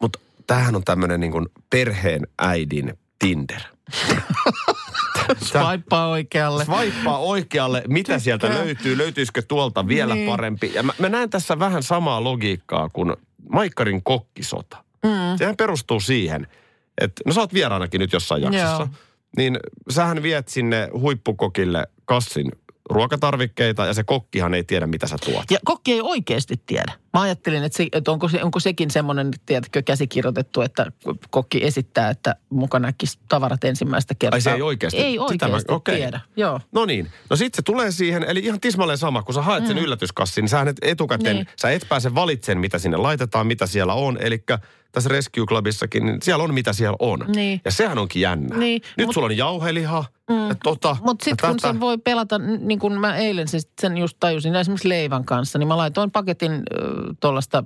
Mutta 0.00 0.18
tämähän 0.46 0.76
on 0.76 0.84
tämmöinen 0.84 1.20
niin 1.20 1.32
kuin 1.32 1.46
perheen 1.70 2.26
äidin 2.38 2.98
Tinder. 3.18 3.60
Swipea 5.42 6.04
oikealle. 6.06 6.64
Swipea 6.64 7.16
oikealle, 7.16 7.82
mitä 7.88 8.18
sieltä 8.18 8.46
Tykkää. 8.46 8.64
löytyy, 8.64 8.98
löytyisikö 8.98 9.42
tuolta 9.48 9.88
vielä 9.88 10.14
Niin. 10.14 10.30
parempi. 10.30 10.72
Ja 10.74 10.82
mä, 10.82 10.92
mä 10.98 11.08
näen 11.08 11.30
tässä 11.30 11.58
vähän 11.58 11.82
samaa 11.82 12.24
logiikkaa 12.24 12.88
kuin 12.88 13.16
Maikkarin 13.52 14.02
kokkisota. 14.02 14.84
Mm. 15.04 15.10
Sehän 15.38 15.56
perustuu 15.56 16.00
siihen, 16.00 16.46
että 17.00 17.22
no 17.26 17.32
sä 17.32 17.40
oot 17.40 17.54
vieraanakin 17.54 17.98
nyt 17.98 18.12
jossain 18.12 18.42
jaksossa. 18.42 18.66
Joo. 18.82 18.88
Niin 19.36 19.58
sähän 19.90 20.22
viet 20.22 20.48
sinne 20.48 20.88
huippukokille 20.92 21.86
kassin 22.04 22.52
ruokatarvikkeita 22.90 23.86
ja 23.86 23.94
se 23.94 24.04
kokkihan 24.04 24.54
ei 24.54 24.64
tiedä, 24.64 24.86
mitä 24.86 25.06
sä 25.06 25.16
tuot. 25.24 25.44
Ja 25.50 25.58
kokki 25.64 25.92
ei 25.92 26.00
oikeasti 26.00 26.54
tiedä. 26.66 26.92
Mä 27.14 27.20
ajattelin, 27.20 27.64
että, 27.64 27.76
se, 27.76 27.86
että 27.92 28.10
onko, 28.10 28.28
se, 28.28 28.42
onko 28.42 28.60
sekin 28.60 28.90
semmoinen, 28.90 29.30
tiedätkö, 29.46 29.82
käsikirjoitettu, 29.82 30.62
että 30.62 30.86
kokki 31.30 31.64
esittää, 31.64 32.10
että 32.10 32.36
muka 32.50 32.78
näkisi 32.78 33.18
tavarat 33.28 33.64
ensimmäistä 33.64 34.14
kertaa. 34.14 34.36
Ai 34.36 34.40
se 34.40 34.52
ei 34.52 34.62
oikeasti? 34.62 35.00
Ei 35.00 35.12
Sitä 35.28 35.46
mä- 35.46 35.52
oikeasti 35.52 35.72
okei. 35.72 35.96
tiedä. 35.96 36.20
Joo. 36.36 36.60
No 36.72 36.84
niin. 36.86 37.10
No 37.30 37.36
sit 37.36 37.54
se 37.54 37.62
tulee 37.62 37.90
siihen, 37.90 38.24
eli 38.28 38.40
ihan 38.40 38.60
tismalleen 38.60 38.98
sama, 38.98 39.22
kun 39.22 39.34
sä 39.34 39.42
haet 39.42 39.66
sen 39.66 39.78
yllätyskassin, 39.78 40.42
niin 40.42 40.48
sähän 40.48 40.68
et 40.68 40.76
etukäteen, 40.82 41.36
Niin. 41.36 41.46
sä 41.60 41.70
et 41.70 41.86
pääse 41.88 42.14
valitsemaan, 42.14 42.60
mitä 42.60 42.78
sinne 42.78 42.96
laitetaan, 42.96 43.46
mitä 43.46 43.66
siellä 43.66 43.94
on. 43.94 44.18
Eli 44.20 44.44
tässä 44.94 45.08
Rescue 45.08 45.46
Clubissakin, 45.46 46.06
niin 46.06 46.18
siellä 46.22 46.44
on, 46.44 46.54
mitä 46.54 46.72
siellä 46.72 46.96
on. 46.98 47.24
Niin. 47.34 47.60
Ja 47.64 47.70
sehän 47.70 47.98
onkin 47.98 48.22
jännä. 48.22 48.56
Niin, 48.56 48.82
Nyt 48.96 49.06
mut- 49.06 49.14
sulla 49.14 49.26
on 49.26 49.36
jauheliha 49.36 50.04
mm. 50.30 50.48
ja 50.48 50.54
tota 50.64 50.96
Mutta 51.02 51.24
sitten 51.24 51.50
kun 51.50 51.60
sen 51.60 51.80
voi 51.80 51.98
pelata, 51.98 52.38
niin 52.38 52.78
kuin 52.78 53.00
mä 53.00 53.16
eilen 53.16 53.48
siis 53.48 53.68
sen 53.80 53.98
just 53.98 54.16
tajusin, 54.20 54.54
esimerkiksi 54.54 54.88
leivän 54.88 55.24
kanssa, 55.24 55.58
niin 55.58 55.68
mä 55.68 55.76
laitoin 55.76 56.10
paketin 56.10 56.62
tuollaista 57.20 57.64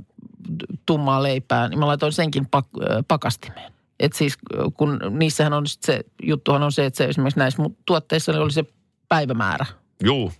tummaa 0.86 1.22
leipää, 1.22 1.68
niin 1.68 1.78
mä 1.78 1.86
laitoin 1.86 2.12
senkin 2.12 2.46
pak- 2.46 2.82
ö, 2.82 3.02
pakastimeen. 3.08 3.72
Et 4.00 4.12
siis 4.12 4.34
kun 4.76 5.00
niissähän 5.10 5.52
on 5.52 5.66
sit 5.66 5.82
se, 5.82 6.00
juttuhan 6.22 6.62
on 6.62 6.72
se, 6.72 6.86
että 6.86 6.96
se 6.98 7.04
esimerkiksi 7.04 7.38
näissä 7.38 7.62
mun 7.62 7.76
tuotteissa 7.86 8.32
oli 8.32 8.52
se 8.52 8.64
päivämäärä. 9.08 9.66
Juu. 10.04 10.32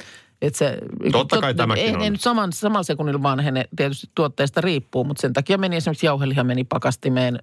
Et 0.43 0.55
se, 0.55 0.79
Totta 1.13 1.41
kai 1.41 1.55
tämäkin 1.55 1.85
ei, 1.85 1.95
on. 1.95 2.03
ei 2.03 2.11
nyt 2.11 2.21
saman, 2.21 2.53
samalla 2.53 2.83
sekunnilla 2.83 3.23
vanhene, 3.23 3.65
tietysti 3.77 4.11
tuotteesta 4.15 4.61
riippuu, 4.61 5.05
mutta 5.05 5.21
sen 5.21 5.33
takia 5.33 5.59
meni 5.59 5.77
esimerkiksi 5.77 6.07
jauheliha 6.07 6.45
meni 6.45 6.65
pakastimeen, 6.65 7.39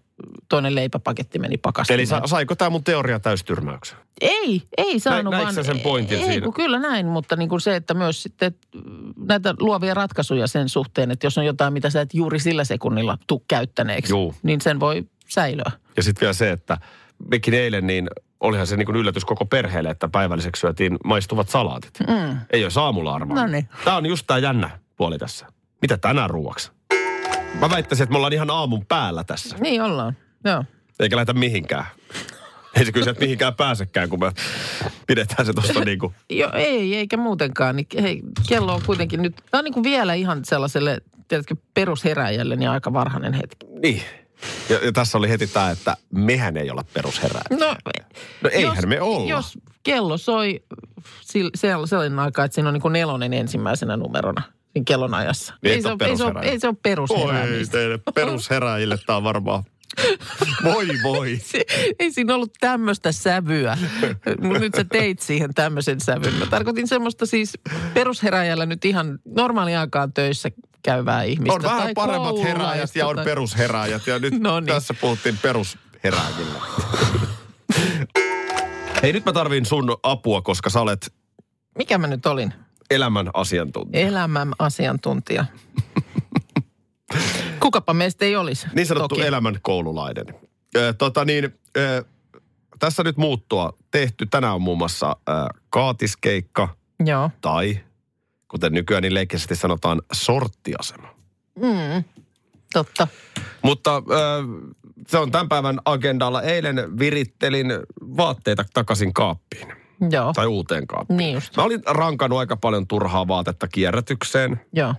toinen 0.49 0.75
leipäpaketti 0.75 1.39
meni 1.39 1.57
pakastimeen. 1.57 1.99
Eli 1.99 2.05
sa, 2.05 2.21
saiko 2.25 2.55
tämä 2.55 2.69
mun 2.69 2.83
teoria 2.83 3.19
täystyrmäyksen? 3.19 3.97
Ei, 4.21 4.61
ei 4.77 4.99
saanut 4.99 5.31
näitkö 5.31 5.53
vaan. 5.55 5.65
sen 5.65 5.79
pointin 5.79 6.19
ei, 6.19 6.25
siinä? 6.25 6.43
Kun 6.43 6.53
kyllä 6.53 6.79
näin, 6.79 7.05
mutta 7.05 7.35
niin 7.35 7.49
kuin 7.49 7.61
se, 7.61 7.75
että 7.75 7.93
myös 7.93 8.23
sitten 8.23 8.47
että 8.47 8.67
näitä 9.25 9.53
luovia 9.59 9.93
ratkaisuja 9.93 10.47
sen 10.47 10.69
suhteen, 10.69 11.11
että 11.11 11.25
jos 11.25 11.37
on 11.37 11.45
jotain, 11.45 11.73
mitä 11.73 11.89
sä 11.89 12.01
et 12.01 12.13
juuri 12.13 12.39
sillä 12.39 12.63
sekunnilla 12.63 13.17
tuu 13.27 13.43
käyttäneeksi, 13.47 14.13
Juu. 14.13 14.35
niin 14.43 14.61
sen 14.61 14.79
voi 14.79 15.03
säilöä. 15.29 15.71
Ja 15.97 16.03
sitten 16.03 16.21
vielä 16.21 16.33
se, 16.33 16.51
että 16.51 16.77
mekin 17.31 17.53
eilen, 17.53 17.87
niin 17.87 18.07
olihan 18.39 18.68
se 18.68 18.77
niin 18.77 18.86
kuin 18.86 18.96
yllätys 18.96 19.25
koko 19.25 19.46
perheelle, 19.46 19.89
että 19.89 20.08
päivälliseksi 20.08 20.60
syötiin 20.60 20.98
maistuvat 21.04 21.50
salaatit. 21.50 22.00
Mm. 22.08 22.38
Ei 22.50 22.63
ole 22.63 22.72
aamulla 22.82 23.15
arvaa. 23.15 23.36
Noniin. 23.36 23.70
Tämä 23.84 23.98
on 23.98 24.06
just 24.06 24.27
tämä 24.27 24.38
jännä 24.38 24.70
puoli 24.98 25.18
tässä. 25.18 25.46
Mitä 25.82 25.98
tänään 25.98 26.30
ruuaksi? 26.30 26.72
Mä 27.60 27.70
väittäisin, 27.70 28.04
että 28.04 28.12
me 28.12 28.18
ollaan 28.18 28.34
ihan 28.34 28.50
aamun 28.50 28.86
päällä 28.86 29.24
tässä. 29.24 29.58
Niin 29.60 29.82
ollaan, 29.82 30.18
joo. 30.44 30.63
Eikä 31.00 31.15
lähdetä 31.15 31.34
mihinkään. 31.34 31.86
Ei 32.75 32.86
se 32.86 32.92
kyllä 32.92 33.04
sieltä 33.04 33.20
mihinkään 33.20 33.56
pääsekään, 33.56 34.10
kun 34.10 34.20
me 34.20 34.32
pidetään 35.08 35.46
se 35.46 35.54
tuosta 35.54 35.80
niin 35.80 36.00
kuin... 36.00 36.13
Jo, 36.30 36.51
ei, 36.54 36.96
eikä 36.96 37.18
muutenkaan. 37.18 37.75
Niin, 37.75 37.88
hei, 38.01 38.22
kello 38.48 38.75
on 38.75 38.82
kuitenkin 38.86 39.22
nyt, 39.22 39.36
tämä 39.51 39.60
on 39.60 39.63
niin 39.63 39.74
kuin 39.74 39.84
vielä 39.84 40.13
ihan 40.13 40.46
sellaiselle, 40.46 41.01
tiedätkö, 41.27 41.56
perusheräjälle 41.74 42.56
niin 42.56 42.70
aika 42.70 42.94
varhainen 42.94 43.34
hetki. 43.34 43.65
Niin. 43.82 44.01
Ja, 44.69 44.85
ja 44.85 44.91
tässä 44.91 45.17
oli 45.17 45.29
heti 45.29 45.47
tämä, 45.47 45.71
että 45.71 45.97
mehän 46.13 46.57
ei 46.57 46.69
olla 46.71 46.85
perusherää. 46.93 47.43
No, 47.49 47.75
No 48.43 48.49
eihän 48.53 48.89
me 48.89 49.01
olla. 49.01 49.29
Jos 49.29 49.57
kello 49.83 50.17
soi 50.17 50.63
sellainen 51.87 52.19
aika, 52.19 52.43
että 52.43 52.55
siinä 52.55 52.69
on 52.69 52.73
niin 52.73 52.81
kuin 52.81 52.93
nelonen 52.93 53.33
ensimmäisenä 53.33 53.97
numerona 53.97 54.41
siinä 54.75 54.85
kellonajassa. 54.85 55.53
Niin 55.61 55.73
ei, 55.73 55.81
se 55.81 55.87
ole 55.87 55.97
ei, 56.05 56.17
se 56.17 56.23
ole, 56.23 56.39
ei 56.41 56.59
se 56.59 56.67
ole 56.67 56.75
Oi 56.75 56.79
perusheräämistä. 56.83 57.77
teille 57.77 57.99
perusheräjille 58.15 58.97
tämä 59.05 59.17
on 59.17 59.23
varmaan... 59.23 59.63
Voi 60.63 60.87
voi. 61.03 61.39
Se, 61.51 61.65
ei 61.99 62.11
siinä 62.11 62.35
ollut 62.35 62.53
tämmöistä 62.59 63.11
sävyä. 63.11 63.77
Mut 64.41 64.59
Nyt 64.59 64.75
sä 64.75 64.85
teit 64.91 65.19
siihen 65.19 65.53
tämmöisen 65.53 66.01
sävyn. 66.01 66.33
Mä 66.33 66.45
tarkoitin 66.45 66.87
semmoista 66.87 67.25
siis 67.25 67.53
perusheräjällä 67.93 68.65
nyt 68.65 68.85
ihan 68.85 69.19
normaaliaikaan 69.25 70.13
töissä 70.13 70.49
käyvää 70.83 71.23
ihmistä. 71.23 71.53
On 71.53 71.63
vähän 71.63 71.83
tai 71.83 71.93
paremmat 71.93 72.43
herääjät 72.43 72.95
ja 72.95 73.07
on 73.07 73.15
tai- 73.15 73.25
perusherääjät. 73.25 74.07
Ja 74.07 74.19
nyt 74.19 74.33
No 74.49 74.59
niin. 74.59 74.67
tässä 74.67 74.93
puhuttiin 74.93 75.37
perusherääjillä. 75.41 76.61
Hei, 79.03 79.13
nyt 79.13 79.25
mä 79.25 79.33
tarviin 79.33 79.65
sun 79.65 79.97
apua, 80.03 80.41
koska 80.41 80.69
sä 80.69 80.81
olet 80.81 81.13
Mikä 81.77 81.97
mä 81.97 82.07
nyt 82.07 82.25
olin? 82.25 82.53
elämän 82.89 83.29
asiantuntija. 83.33 84.07
Elämän 84.07 84.53
asiantuntija. 84.59 85.45
Kukapa 87.65 87.93
meistä 87.93 88.25
ei 88.25 88.36
olisi. 88.36 88.67
Niin 88.75 88.88
sanottu 88.88 89.15
toki. 89.15 89.27
elämän 89.27 89.60
koululainen. 89.62 90.25
Ö, 90.75 90.93
tota 90.93 91.25
niin, 91.25 91.60
ö, 91.77 92.03
tässä 92.79 93.03
nyt 93.03 93.17
muuttua 93.17 93.74
tehty. 93.91 94.25
Tänään 94.25 94.55
on 94.55 94.62
muun 94.62 94.77
muassa 94.77 95.15
ö, 95.29 95.31
kaatiskeikka 95.69 96.75
Joo. 97.05 97.29
tai, 97.41 97.79
kuten 98.48 98.74
nykyään 98.74 99.01
niin 99.03 99.13
leikkisästi 99.13 99.55
sanotaan, 99.55 100.01
sorttiasema. 100.13 101.07
Mm, 101.55 102.03
totta. 102.74 103.07
Mutta 103.62 103.95
ö, 103.95 104.01
se 105.07 105.17
on 105.17 105.31
tämän 105.31 105.50
päivän 105.50 105.79
agendalla. 105.86 106.41
Eilen 106.41 107.00
virittelin 107.00 107.67
vaatteita 108.17 108.65
takaisin 108.74 109.13
kaappiin. 109.13 109.74
Joo. 110.10 110.34
Tai 110.34 110.48
uuteen 110.48 110.88
kaappiin. 110.88 111.17
Niin 111.17 111.34
just. 111.34 111.57
Mä 111.57 111.63
olin 111.63 111.81
rankannut 111.86 112.39
aika 112.39 112.57
paljon 112.57 112.88
turhaa 112.88 113.27
vaatetta 113.27 113.67
kierrätykseen, 113.67 114.62
Joo. 114.74 114.93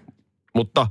mutta 0.55 0.87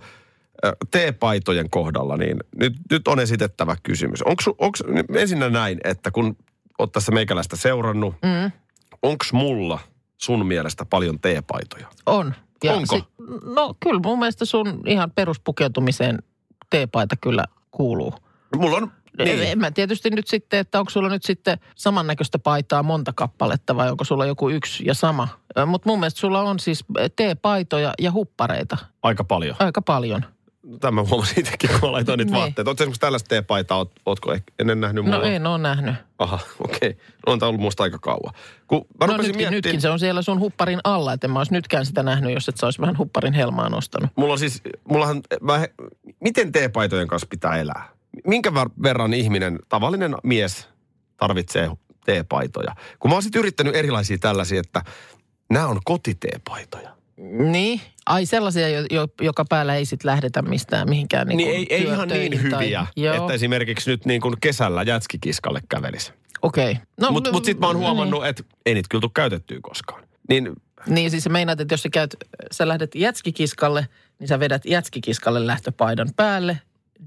ö, 0.65 0.75
teepaitojen 0.91 1.69
kohdalla, 1.69 2.17
niin 2.17 2.38
nyt, 2.55 2.74
nyt 2.91 3.07
on 3.07 3.19
esitettävä 3.19 3.75
kysymys. 3.84 4.22
Onko 4.22 4.72
ensinnä 5.15 5.50
näin, 5.50 5.79
että 5.84 6.12
kun 6.12 6.38
oot 6.79 6.91
tässä 6.91 7.12
meikäläistä 7.12 7.55
seurannut, 7.55 8.15
Mm, 8.22 8.51
onko 9.03 9.25
mulla 9.34 9.79
sun 10.17 10.45
mielestä 10.48 10.86
paljon 10.86 11.19
teepaitoja? 11.19 11.88
on. 12.05 12.34
Onko? 12.69 13.01
no 13.55 13.75
kyllä 13.79 14.00
mun 14.03 14.19
mielestä 14.19 14.45
sun 14.45 14.81
ihan 14.86 15.12
peruspukeutumiseen 15.12 16.19
teepaita 16.69 17.15
kyllä 17.22 17.45
kuuluu. 17.72 18.13
Mulla 18.55 18.77
on, 18.77 18.91
Niin. 19.17 19.39
niin, 19.39 19.51
En 19.51 19.60
mä 19.60 19.72
tietysti 19.72 20.10
nyt 20.10 20.27
sitten, 20.27 20.60
että 20.60 20.79
onko 20.79 20.89
sulla 20.89 21.10
nyt 21.10 21.24
sitten 21.24 21.57
samannäköistä 21.75 22.39
paitaa 22.39 22.84
monta 22.84 23.13
kappaletta 23.13 23.75
vai 23.75 23.91
onko 23.91 24.03
sulla 24.03 24.25
joku 24.25 24.50
yksi 24.50 24.84
ja 24.88 24.93
sama. 24.93 25.27
Mutta 25.65 25.89
mun 25.89 26.00
mielestä 26.00 26.19
sulla 26.19 26.41
on 26.41 26.60
siis 26.60 26.86
teepaitoja 27.15 27.93
ja 28.01 28.12
huppareita 28.12 28.77
aika 29.03 29.24
paljon. 29.24 29.55
aika 29.60 29.81
paljon. 29.81 30.25
Tämä 30.79 31.03
huomasin 31.10 31.39
itsekin, 31.39 31.69
kun 31.79 31.91
laitoin 31.91 32.17
niitä 32.17 32.31
Niin. 32.31 32.39
vaatteita. 32.41 32.69
Oletko 32.69 32.84
esimerkiksi 32.84 33.00
tällaista 33.00 33.27
teepaitaa, 33.27 33.77
oot, 33.77 33.91
ootko 34.05 34.34
ehkä 34.34 34.53
ennen 34.60 34.81
nähnyt 34.81 35.03
mulla? 35.05 35.17
No 35.17 35.24
en 35.24 35.48
ole 35.48 35.57
nähnyt. 35.57 35.95
Aha, 36.19 36.39
okei. 36.60 36.77
Okay. 36.89 36.93
On 37.25 37.39
tämä 37.39 37.48
ollut 37.48 37.62
musta 37.62 37.84
aika 37.84 38.00
kauan. 38.00 38.34
Kun 38.67 38.86
mä 39.00 39.07
No 39.07 39.13
nytkin, 39.13 39.25
miettimään, 39.27 39.53
nytkin 39.53 39.81
se 39.81 39.89
on 39.89 40.00
siellä 40.00 40.22
sun 40.22 40.39
hupparin 40.39 40.79
alla, 40.84 41.13
että 41.13 41.27
mä 41.27 41.39
olisi 41.39 41.53
nytkään 41.53 41.86
sitä 41.86 42.03
nähnyt, 42.03 42.34
jos 42.34 42.50
et 42.50 42.57
sä 42.57 42.67
olisi 42.67 42.81
vähän 42.81 42.98
hupparin 42.98 43.34
helmaa 43.34 43.69
nostanut. 43.69 44.10
mulla 44.15 44.34
on 44.34 44.39
siis, 44.39 44.62
mullahan, 44.89 45.22
mä, 45.41 45.65
miten 46.19 46.51
teepaitojen 46.51 47.07
kanssa 47.07 47.27
pitää 47.29 47.57
elää? 47.57 47.89
Minkä 48.27 48.50
ver- 48.50 48.84
verran 48.84 49.13
ihminen, 49.13 49.60
tavallinen 49.69 50.15
mies, 50.24 50.67
tarvitsee 51.17 51.72
teepaitoja? 52.05 52.75
Kun 53.00 53.12
mä 53.12 53.15
oon 53.15 53.24
sitten 53.24 53.39
yrittänyt 53.39 53.75
erilaisia 53.75 54.17
tällaisia, 54.17 54.60
että 54.60 54.81
nämä 55.50 55.67
on 55.67 55.79
kotiteepaitoja. 55.86 56.95
Niin. 57.51 57.81
Ai 58.05 58.25
sellaisia, 58.25 58.69
jo, 58.69 58.81
jo, 58.91 59.07
joka 59.22 59.45
päällä 59.50 59.75
ei 59.75 59.86
sitten 59.86 60.10
lähdetä 60.12 60.41
mistään 60.41 60.89
mihinkään 60.89 61.27
niin 61.27 61.38
Niin, 61.38 61.50
ei, 61.50 61.65
ei 61.69 61.84
ihan 61.84 62.07
niin 62.07 62.31
työtöihin 62.31 62.51
tai- 62.51 62.63
hyviä, 62.65 62.88
Joo, 62.95 63.15
että 63.15 63.34
esimerkiksi 63.34 63.89
nyt 63.91 64.05
niin 64.05 64.22
kuin 64.22 64.36
kesällä 64.41 64.84
jätskikiskalle 64.84 65.62
kävelisi. 65.69 66.13
okei. 66.41 66.72
Okay. 66.72 66.84
No, 67.01 67.12
Mutta 67.12 67.31
mut 67.31 67.45
sitten 67.45 67.60
mä 67.60 67.67
oon 67.67 67.75
niin. 67.75 67.84
huomannut, 67.86 68.25
että 68.25 68.43
ei 68.65 68.74
niitä 68.74 68.88
kyllä 68.91 69.01
tule 69.01 69.12
käytettyä 69.13 69.57
koskaan. 69.62 70.03
Niin 70.29 70.50
Niin 70.88 71.12
siis 71.12 71.24
sä 71.24 71.29
meinaat, 71.29 71.60
että 71.62 71.74
jos 71.74 71.84
sä 71.84 71.89
käyt, 71.89 72.15
sä 72.51 72.67
lähdet 72.67 72.95
jätskikiskalle, 72.95 73.88
niin 74.19 74.27
sä 74.27 74.39
vedät 74.39 74.65
jätskikiskalle 74.65 75.48
lähtöpaidan 75.48 76.10
päälle. 76.15 76.60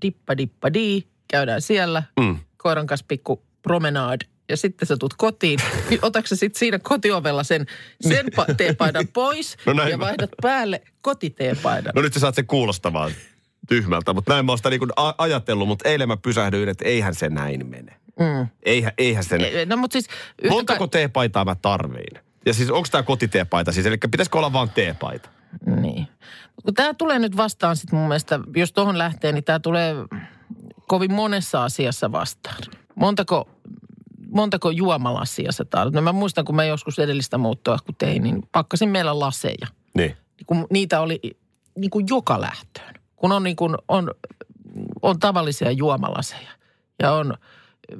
Dippa 0.03 0.37
dippa 0.37 0.73
di, 0.73 1.03
käydään 1.29 1.63
siellä. 1.63 2.03
mm, 2.21 2.37
Koiran 2.57 2.87
kanssa 2.87 3.05
pikku 3.09 3.43
promenade. 3.63 4.27
Ja 4.49 4.57
sitten 4.57 4.89
sä 4.89 4.97
tulet 4.97 5.15
kotiin. 5.17 5.59
Otatko 6.03 6.37
sitten 6.37 6.59
siinä 6.59 6.79
kotiovella 6.79 7.43
sen, 7.45 7.67
sen 8.01 8.27
pa- 8.27 8.55
teepaidan 8.57 9.09
pois 9.13 9.57
No 9.67 9.73
näin 9.73 9.91
ja 9.91 9.97
mä- 9.99 10.05
vaihdat 10.05 10.31
päälle 10.43 10.83
kotiteepaidan? 11.01 11.93
No 11.95 12.03
nyt 12.03 12.13
sä 12.13 12.21
saat 12.21 12.35
sen 12.35 12.47
kuulostamaan 12.47 13.11
tyhmältä, 13.69 14.13
mutta 14.13 14.33
näin 14.33 14.47
mä 14.47 14.53
oon 14.53 14.59
sitä 14.59 14.71
niin 14.71 14.79
kuin 14.81 14.91
a- 14.97 15.15
ajatellut, 15.19 15.69
mutta 15.69 15.89
eilen 15.89 16.09
mä 16.09 16.17
pysähdyin, 16.17 16.69
että 16.69 16.85
eihän 16.85 17.15
se 17.15 17.29
näin 17.29 17.67
mene. 17.67 17.97
Mm. 18.21 18.49
Eihän, 18.63 18.93
eihän 18.99 19.25
sen... 19.25 19.41
E- 19.41 19.65
No 19.67 19.77
mutta 19.77 19.93
siis... 19.93 20.07
yhtä 20.43 20.55
Montako 20.55 20.79
kai- 20.79 20.89
teepaitaa 20.89 21.45
mä 21.45 21.55
tarviin? 21.63 22.23
Ja 22.47 22.55
siis 22.55 22.71
onko 22.71 22.89
tämä 22.91 23.03
kotiteepaita 23.03 23.73
siis? 23.73 23.87
Eli 23.87 23.97
pitäisikö 24.11 24.39
olla 24.39 24.53
vaan 24.53 24.71
teepaita? 24.71 25.29
Niin. 25.67 26.07
Tämä 26.75 26.95
tulee 26.95 27.19
nyt 27.19 27.37
vastaan 27.37 27.77
sitten 27.77 27.99
mun 27.99 28.09
mielestä, 28.09 28.41
jos 28.57 28.73
tuohon 28.73 28.99
lähtee, 28.99 29.33
niin 29.33 29.45
tämä 29.45 29.59
tulee 29.61 29.95
kovin 30.89 31.13
monessa 31.13 31.65
asiassa 31.65 32.13
vastaan. 32.13 32.57
Montako, 32.95 33.49
montako 34.33 34.71
juomalasia 34.71 35.53
sä 35.53 35.65
tarvitset? 35.65 35.95
No 35.95 36.03
mä 36.03 36.13
muistan, 36.13 36.45
kun 36.45 36.57
mä 36.57 36.65
joskus 36.65 36.99
edellistä 36.99 37.39
muuttoa 37.39 37.79
kun 37.87 37.95
tein, 37.99 38.23
niin 38.23 38.43
pakkasin 38.53 38.89
meillä 38.89 39.19
laseja. 39.21 39.67
Niin. 39.95 40.17
Kun 40.47 40.67
niitä 40.71 41.01
oli 41.01 41.21
niin 41.79 41.91
kuin 41.91 42.07
joka 42.11 42.41
lähtöön. 42.41 42.95
Kun 43.17 43.33
on, 43.33 43.43
niin 43.43 43.57
kuin, 43.57 43.75
on, 43.89 44.11
on 45.03 45.19
tavallisia 45.19 45.71
juomalaseja 45.71 46.51
ja 47.03 47.13
on 47.13 47.35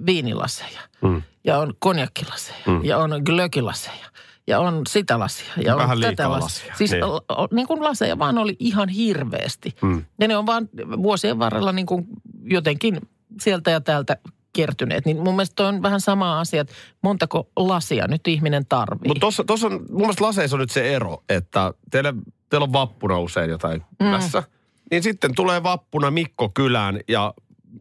viinilaseja 0.07 0.81
Mm. 1.03 1.23
ja 1.45 1.59
on 1.59 1.75
konjakkilaseja 1.79 2.59
Mm. 2.67 2.85
ja 2.85 2.99
on 2.99 3.11
glökilaseja 3.25 4.07
ja 4.47 4.61
on 4.61 4.83
sitä 4.89 5.19
lasia 5.19 5.53
ja 5.65 5.77
Vähän 5.77 5.99
on 5.99 6.03
tätä 6.03 6.31
lasia. 6.31 6.45
lasia, 6.45 6.75
Siis 6.79 6.91
niin. 6.91 7.03
niin. 7.05 7.49
niin 7.53 7.67
kuin 7.67 7.85
laseja 7.85 8.19
vaan 8.19 8.39
oli 8.39 8.57
ihan 8.59 8.89
hirveästi. 8.89 9.75
Mm. 9.83 10.05
Ja 10.21 10.29
ne 10.29 10.37
on 10.37 10.47
vaan 10.47 10.69
vuosien 11.03 11.39
varrella 11.39 11.73
niin 11.73 11.87
kuin 11.87 12.07
jotenkin 12.45 13.01
sieltä 13.41 13.71
ja 13.71 13.81
täältä 13.81 14.17
kertyneet. 14.63 15.07
Niin 15.07 15.17
mun 15.17 15.35
mielestä 15.37 15.69
on 15.69 15.83
vähän 15.83 16.01
sama 16.01 16.41
asia, 16.41 16.61
että 16.61 16.75
montako 17.03 17.49
lasia 17.57 18.07
nyt 18.09 18.29
ihminen 18.29 18.67
tarvii. 18.67 19.09
Mutta 19.09 19.21
tuossa, 19.21 19.45
tuossa 19.45 19.67
on, 19.67 19.73
mun 19.73 20.01
mielestä 20.01 20.25
laseissa 20.25 20.57
on 20.57 20.61
nyt 20.61 20.71
se 20.71 20.95
ero, 20.95 21.23
että 21.29 21.73
teille, 21.91 22.15
teillä 22.51 22.65
on 22.65 22.73
vappuna 22.73 23.19
usein 23.19 23.51
jotain 23.51 23.81
Mm. 23.81 24.07
kylässä. 24.07 24.43
Niin 24.91 25.03
sitten 25.03 25.35
tulee 25.35 25.63
vappuna 25.63 26.11
Mikko 26.11 26.49
kylään 26.55 27.01
ja 27.09 27.35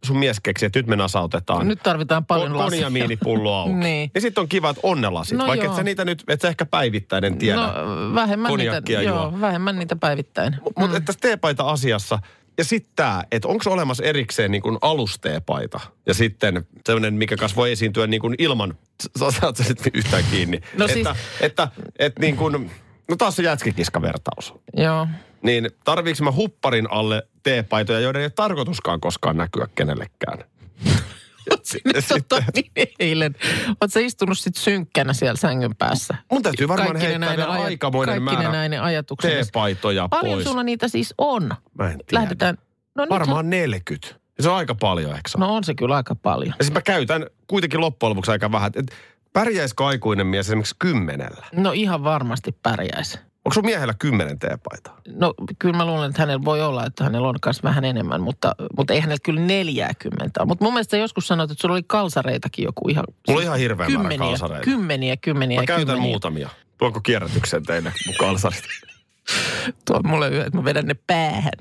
sun 0.06 0.18
mies 0.18 0.40
keksii, 0.40 0.66
että 0.66 0.80
nyt 0.80 0.88
me 0.88 0.96
nasautetaan. 0.96 1.68
Nyt 1.68 1.80
tarvitaan 1.84 2.26
paljon 2.26 2.52
Kon- 2.52 2.58
lasia. 2.58 2.78
konjamiinipullo 2.78 3.54
auki. 3.60 3.74
Niin. 3.74 4.12
Ja 4.16 4.22
sitten 4.22 4.42
on 4.42 4.48
kiva, 4.50 4.70
että 4.70 4.80
onnelasit. 4.84 5.38
No 5.38 5.48
vaikka 5.48 5.66
et 5.66 5.70
joo. 5.70 5.78
sä 5.78 5.84
niitä 5.84 6.06
nyt, 6.06 6.24
et 6.28 6.42
sä 6.42 6.48
ehkä 6.48 6.66
päivittäinen 6.66 7.38
tiedä. 7.38 7.58
No 7.58 8.14
vähemmän 8.16 8.54
niitä, 8.58 9.02
joo, 9.02 9.42
vähemmän 9.42 9.80
niitä 9.80 9.96
päivittäin. 9.96 10.56
Mutta 10.64 11.00
mm. 11.00 11.06
tässä 11.06 11.20
teepaita-asiassa, 11.22 12.20
ja 12.58 12.64
sitten 12.64 12.92
tämä, 12.96 13.24
että 13.32 13.48
onko 13.48 13.72
olemassa 13.72 14.04
erikseen 14.04 14.52
niin 14.52 14.62
kuin 14.62 14.78
alusteepaita 14.82 15.80
ja 16.06 16.14
sitten 16.14 16.66
sellainen, 16.86 17.14
mikä 17.14 17.38
kanssa 17.38 17.56
voi 17.56 17.72
esiintyä 17.72 18.08
niin 18.08 18.22
kuin 18.22 18.36
ilman, 18.38 18.78
saat 19.18 19.56
sä 19.58 19.64
sitten 19.64 19.92
yhtään 19.96 20.24
kiinni. 20.32 20.62
No 20.78 20.86
että, 20.86 20.94
siis- 20.94 21.08
että, 21.08 21.16
että, 21.42 21.68
että 22.00 22.22
niin 22.22 22.38
kuin, 22.38 22.72
no 23.10 23.16
taas 23.16 23.36
se 23.36 23.44
jätskikiskavertaus. 23.44 24.54
Joo. 24.78 25.08
Niin 25.42 25.70
tarviiko 25.84 26.24
mä 26.24 26.32
hupparin 26.32 26.92
alle 26.92 27.28
teepaitoja, 27.44 28.00
joiden 28.00 28.20
ei 28.20 28.26
ole 28.26 28.32
tarkoituskaan 28.36 29.02
koskaan 29.02 29.38
näkyä 29.38 29.68
kenellekään? 29.76 30.44
Nyt 31.86 32.06
tota, 32.30 32.44
niin 32.56 32.72
eilen. 33.00 33.36
Oletko 33.68 33.88
sä 33.88 34.00
istunut 34.00 34.40
sit 34.40 34.56
synkkänä 34.56 35.14
siellä 35.14 35.38
sängyn 35.38 35.76
päässä? 35.76 36.16
Mun 36.32 36.44
täytyy 36.44 36.68
varmaan 36.68 36.88
Kaikkine 36.92 37.10
heittää 37.10 37.38
vielä 37.38 37.54
ajat- 37.54 37.66
aikamoinen 37.66 38.16
kaikkine 38.24 38.36
määrä 38.44 38.52
näine 38.58 38.80
ajatuksineen. 38.80 39.46
teepaitoja 39.46 40.10
Paljon 40.10 40.34
pois. 40.34 40.44
sulla 40.48 40.64
niitä 40.64 40.88
siis 40.88 41.14
on? 41.18 41.50
Mä 41.78 41.86
en 41.92 41.98
tiedä. 42.08 42.22
Lähdetään. 42.22 42.58
No, 42.96 43.04
nyt 43.04 43.10
Varmaan 43.10 43.50
40. 43.50 44.08
Ja 44.38 44.44
se 44.44 44.50
on 44.50 44.56
aika 44.56 44.76
paljon, 44.76 45.12
eikö? 45.16 45.30
No 45.38 45.56
on 45.56 45.64
se 45.64 45.74
kyllä 45.76 45.96
aika 45.96 46.16
paljon. 46.16 46.56
Ja 46.60 46.64
siis 46.64 46.74
mä 46.74 46.82
käytän 46.82 47.26
kuitenkin 47.48 47.82
loppujen 47.82 48.10
lopuksi 48.10 48.32
aika 48.32 48.52
vähän. 48.52 48.72
Et 48.76 48.92
pärjäisikö 49.34 49.86
aikuinen 49.86 50.28
mies 50.28 50.46
esimerkiksi 50.48 50.76
kymmenellä? 50.80 51.46
No 51.56 51.72
ihan 51.72 52.04
varmasti 52.04 52.52
pärjäisi. 52.64 53.20
Onko 53.48 53.54
sun 53.54 53.66
miehellä 53.66 53.94
kymmenen 54.00 54.40
teepaitaa? 54.40 54.98
No 55.16 55.34
kyllä 55.60 55.78
mä 55.78 55.86
luulen, 55.86 56.10
että 56.10 56.22
hänellä 56.22 56.46
voi 56.46 56.62
olla, 56.62 56.86
että 56.86 57.04
hänellä 57.04 57.28
on 57.28 57.36
myös 57.46 57.64
vähän 57.64 57.86
enemmän, 57.86 58.22
mutta, 58.22 58.56
mutta 58.78 58.94
ei 58.94 59.00
hänellä 59.00 59.20
kyllä 59.24 59.42
40 59.42 60.40
ole. 60.42 60.48
Mutta 60.48 60.66
mun 60.66 60.74
mielestä 60.74 60.98
joskus 60.98 61.28
sanoit, 61.28 61.52
että 61.52 61.62
sulla 61.62 61.74
oli 61.76 61.84
kalsareitakin 61.88 62.66
joku 62.66 62.90
ihan... 62.90 63.06
Mulla 63.28 63.40
on 63.40 63.44
ihan 63.44 63.60
hirveä 63.60 63.88
määrä 63.90 63.98
kymmeniä, 64.00 64.18
kalsareita. 64.28 64.64
Kymmeniä, 64.64 65.18
kymmeniä, 65.18 65.60
Mä 65.62 65.66
käytän 65.66 65.86
kymmeniä. 65.86 66.10
muutamia. 66.12 66.50
Tuonko 66.78 67.00
kierrätykseen 67.02 67.64
teille 67.64 67.92
mun 68.06 68.16
kalsarit? 68.20 68.64
Tuo 69.88 70.00
mulle 70.04 70.28
yhden, 70.30 70.46
että 70.48 70.58
mä 70.58 70.64
vedän 70.64 70.86
ne 70.86 70.96
päähän. 71.08 71.52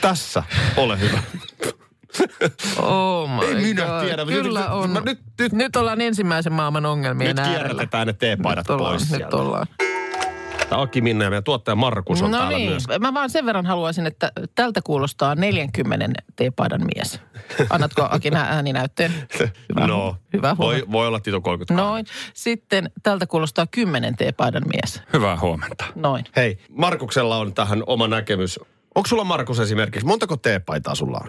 Tässä, 0.00 0.42
ole 0.76 1.00
hyvä. 1.00 1.22
Oh 2.78 3.30
my 3.30 3.44
Ei 3.46 3.54
minä 3.54 3.86
God. 3.86 4.04
tiedä. 4.04 4.24
Kyllä 4.26 4.60
Nyt- 4.60 4.68
on. 4.70 4.90
mä 4.90 5.00
nyt- 5.04 5.20
nyt- 5.38 5.52
nyt 5.52 5.76
ollaan 5.76 6.00
ensimmäisen 6.00 6.52
maailman 6.52 6.86
ongelmien 6.86 7.28
Nyt 7.28 7.38
äärellä. 7.38 7.58
kierrätetään 7.58 8.06
ne 8.06 8.12
teepaidat 8.12 8.64
Nyt 8.68 8.70
ollaan, 8.70 8.92
pois 8.92 9.10
nyt 9.10 9.18
sieltä. 9.18 9.36
ollaan. 9.36 9.66
Aki 10.80 11.00
Minna 11.00 11.24
ja 11.24 11.30
meidän 11.30 11.44
tuottaja 11.44 11.74
Markus 11.76 12.22
on 12.22 12.30
No 12.30 12.38
täällä 12.38 12.58
niin, 12.58 12.70
myös. 12.70 12.84
mä 13.00 13.14
vaan 13.14 13.30
sen 13.30 13.46
verran 13.46 13.66
haluaisin, 13.66 14.06
että 14.06 14.32
tältä 14.54 14.80
kuulostaa 14.84 15.34
40 15.34 16.06
teepaidan 16.36 16.80
mies. 16.96 17.20
Annatko 17.70 18.08
Akin 18.10 18.36
ä- 18.36 18.40
ääninäytteen? 18.50 19.12
Hyvä, 19.68 19.86
no, 19.86 20.16
hyvä 20.32 20.56
voi, 20.58 20.84
voi 20.92 21.06
olla 21.06 21.20
Tito 21.20 21.40
30. 21.40 21.74
Noin. 21.82 22.06
Sitten 22.34 22.90
tältä 23.02 23.26
kuulostaa 23.26 23.66
10 23.66 24.16
teepaidan 24.16 24.62
mies. 24.66 25.02
Hyvää 25.12 25.38
huomenta. 25.40 25.84
Noin. 25.94 26.24
Hei, 26.36 26.58
Markuksella 26.70 27.36
on 27.38 27.54
tähän 27.54 27.82
oma 27.86 28.08
näkemys. 28.08 28.60
Onko 28.94 29.06
sulla 29.08 29.24
Markus 29.24 29.60
esimerkiksi, 29.60 30.06
montako 30.06 30.36
teepaitaa 30.36 30.94
sulla 30.94 31.20
on? 31.24 31.28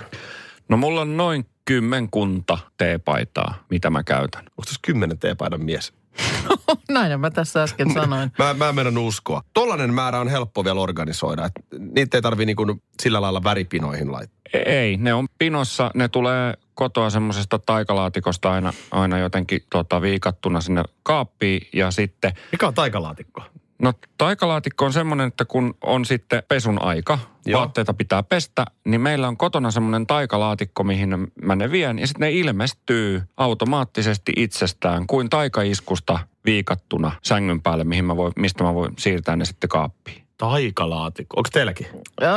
No 0.70 0.78
mulla 0.78 1.02
on 1.02 1.18
noin 1.18 1.46
kymmenkunta 1.66 2.58
teepaitaa, 2.78 3.64
mitä 3.70 3.90
mä 3.90 4.04
käytän. 4.04 4.42
Onko 4.44 4.62
tässä 4.66 4.80
kymmenen 4.82 5.20
teepaidan 5.20 5.64
mies? 5.66 5.94
Näin 6.90 7.20
mä 7.20 7.32
tässä 7.32 7.64
äsken 7.64 7.94
sanoin. 7.94 8.32
Mä, 8.38 8.54
mä 8.54 8.70
en 8.70 8.76
mennä 8.76 9.00
uskoa. 9.00 9.42
Tollainen 9.54 9.94
määrä 9.94 10.20
on 10.20 10.28
helppo 10.28 10.64
vielä 10.64 10.82
organisoida. 10.82 11.46
Et 11.46 11.52
niitä 11.96 12.18
ei 12.18 12.22
tarvii 12.22 12.46
niinku 12.46 12.82
sillä 13.02 13.22
lailla 13.22 13.44
väripinoihin 13.44 14.12
laittaa. 14.12 14.40
Ei, 14.66 14.98
ne 14.98 15.14
on 15.14 15.28
pinossa, 15.40 15.92
ne 15.96 16.08
tulee 16.08 16.54
kotoa 16.74 17.10
semmoisesta 17.10 17.60
taikalaatikosta 17.60 18.52
aina, 18.52 18.74
aina 18.92 19.18
jotenkin 19.18 19.62
tota, 19.72 20.02
viikattuna 20.02 20.62
sinne 20.62 20.84
kaappiin 21.04 21.68
ja 21.74 21.92
sitten 21.92 22.34
Mikä 22.52 22.68
on 22.68 22.74
taikalaatikko? 22.74 23.42
No 23.84 23.94
taikalaatikko 24.18 24.86
on 24.86 24.94
semmoinen, 24.94 25.28
että 25.28 25.46
kun 25.46 25.74
on 25.82 26.06
sitten 26.06 26.44
pesun 26.48 26.82
aika, 26.82 27.20
Joo. 27.46 27.60
Vaatteita 27.60 27.94
pitää 27.94 28.24
pestä, 28.24 28.66
niin 28.86 29.02
meillä 29.02 29.28
on 29.28 29.38
kotona 29.38 29.72
semmoinen 29.72 30.08
taikalaatikko, 30.08 30.84
mihin 30.84 31.28
mä 31.42 31.56
ne 31.56 31.72
vien. 31.72 32.00
Ja 32.00 32.08
sitten 32.08 32.22
ne 32.22 32.32
ilmestyy 32.32 33.22
automaattisesti 33.38 34.34
itsestään 34.36 35.08
kuin 35.08 35.30
taikaiskusta 35.30 36.20
viikattuna 36.46 37.12
sängyn 37.24 37.62
päälle, 37.62 37.84
mihin 37.84 38.06
mä 38.06 38.16
voin, 38.16 38.34
mistä 38.36 38.64
mä 38.64 38.74
voin 38.74 38.94
siirtää 38.98 39.36
ne 39.36 39.46
sitten 39.46 39.70
kaappiin. 39.70 40.24
Taikalaatikko. 40.38 41.38
Onko 41.38 41.50
teilläkin? 41.54 41.88
Öö, 42.22 42.30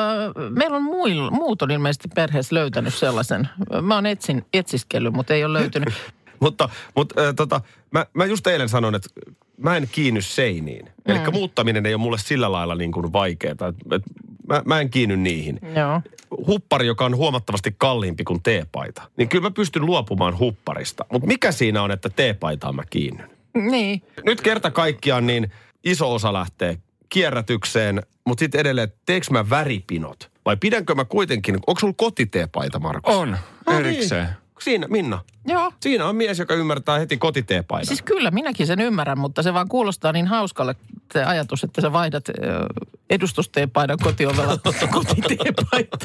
meillä 0.51 0.77
on 0.77 0.83
muil, 0.83 1.31
muut 1.31 1.63
on 1.63 1.71
ilmeisesti 1.71 2.09
perheessä 2.15 2.55
löytänyt 2.55 2.95
sellaisen. 2.95 3.49
Mä 3.83 3.95
oon 3.95 4.07
etsin, 4.07 4.45
etsiskellyt, 4.53 5.15
mutta 5.15 5.35
ei 5.35 5.45
ole 5.45 5.59
löytynyt. 5.59 5.95
mutta 6.41 6.69
mutta 6.97 7.29
äh, 7.29 7.35
tota, 7.35 7.61
mä, 7.91 8.07
mä 8.15 8.25
just 8.25 8.47
eilen 8.47 8.69
sanoin, 8.69 8.95
että 8.95 9.09
mä 9.57 9.77
en 9.77 9.89
kiinny 9.93 10.23
seiniin. 10.23 10.85
Mm. 10.87 11.17
Eli 11.17 11.31
muuttaminen 11.33 11.87
ei 11.87 11.95
ole 11.95 12.03
mulle 12.03 12.19
sillä 12.19 12.53
lailla 12.53 12.75
niin 12.75 12.93
kuin 12.93 13.13
vaikeaa. 13.13 13.53
Et, 13.53 13.93
et, 13.93 14.03
mä, 14.49 14.63
mä 14.65 14.81
en 14.81 14.91
kiinny 14.91 15.17
niihin. 15.17 15.61
Joo. 15.77 16.03
Huppari, 16.47 16.87
joka 16.87 17.05
on 17.05 17.17
huomattavasti 17.17 17.75
kalliimpi 17.79 18.25
kuin 18.25 18.43
teepaita, 18.43 19.03
niin 19.17 19.29
kyllä 19.29 19.43
mä 19.43 19.51
pystyn 19.51 19.87
luopumaan 19.87 20.39
hupparista. 20.39 21.05
Mutta 21.13 21.29
mikä 21.29 21.53
siinä 21.53 21.83
on, 21.83 21.91
että 21.91 22.09
teepaitaan 22.09 22.77
mä 22.77 22.83
kiinnyn? 22.91 23.31
Niin. 23.55 24.03
Nyt 24.25 24.41
kerta 24.41 24.71
kaikkiaan 24.71 25.27
niin 25.27 25.53
iso 25.85 26.15
osa 26.15 26.33
lähtee 26.33 26.79
kierrätykseen, 27.09 28.03
mutta 28.27 28.41
sitten 28.41 28.61
edelleen, 28.61 28.93
teekö 29.07 29.27
mä 29.31 29.51
väripinot? 29.51 30.31
Vai 30.45 30.57
pidänkö 30.57 30.95
mä 30.95 31.05
kuitenkin, 31.05 31.55
onko 31.67 31.81
sulla 31.81 31.95
kotiteepaita, 31.97 32.79
Markus? 32.79 33.15
On, 33.15 33.37
No 33.67 33.79
erikseen. 33.79 34.25
Niin. 34.25 34.37
Siinä, 34.61 34.87
Minna. 34.89 35.25
Joo. 35.47 35.73
Siinä 35.81 36.07
on 36.07 36.17
mies, 36.17 36.39
joka 36.39 36.55
ymmärtää 36.55 36.99
heti 36.99 37.17
kotiteepaidan. 37.17 37.87
Siis 37.87 38.03
kyllä 38.03 38.31
minäkin 38.31 38.67
sen 38.67 38.81
ymmärrän, 38.81 39.19
mutta 39.19 39.43
se 39.43 39.55
vaan 39.55 39.69
kuulostaa 39.69 40.13
niin 40.13 40.27
hauskalle 40.27 40.77
se 41.13 41.25
ajatus, 41.25 41.65
että 41.65 41.81
sä 41.81 41.93
vaihdat 41.93 42.25
edustusteepaidan 43.11 43.99
kotiovella 44.03 44.59
kotiteepaita. 44.93 45.97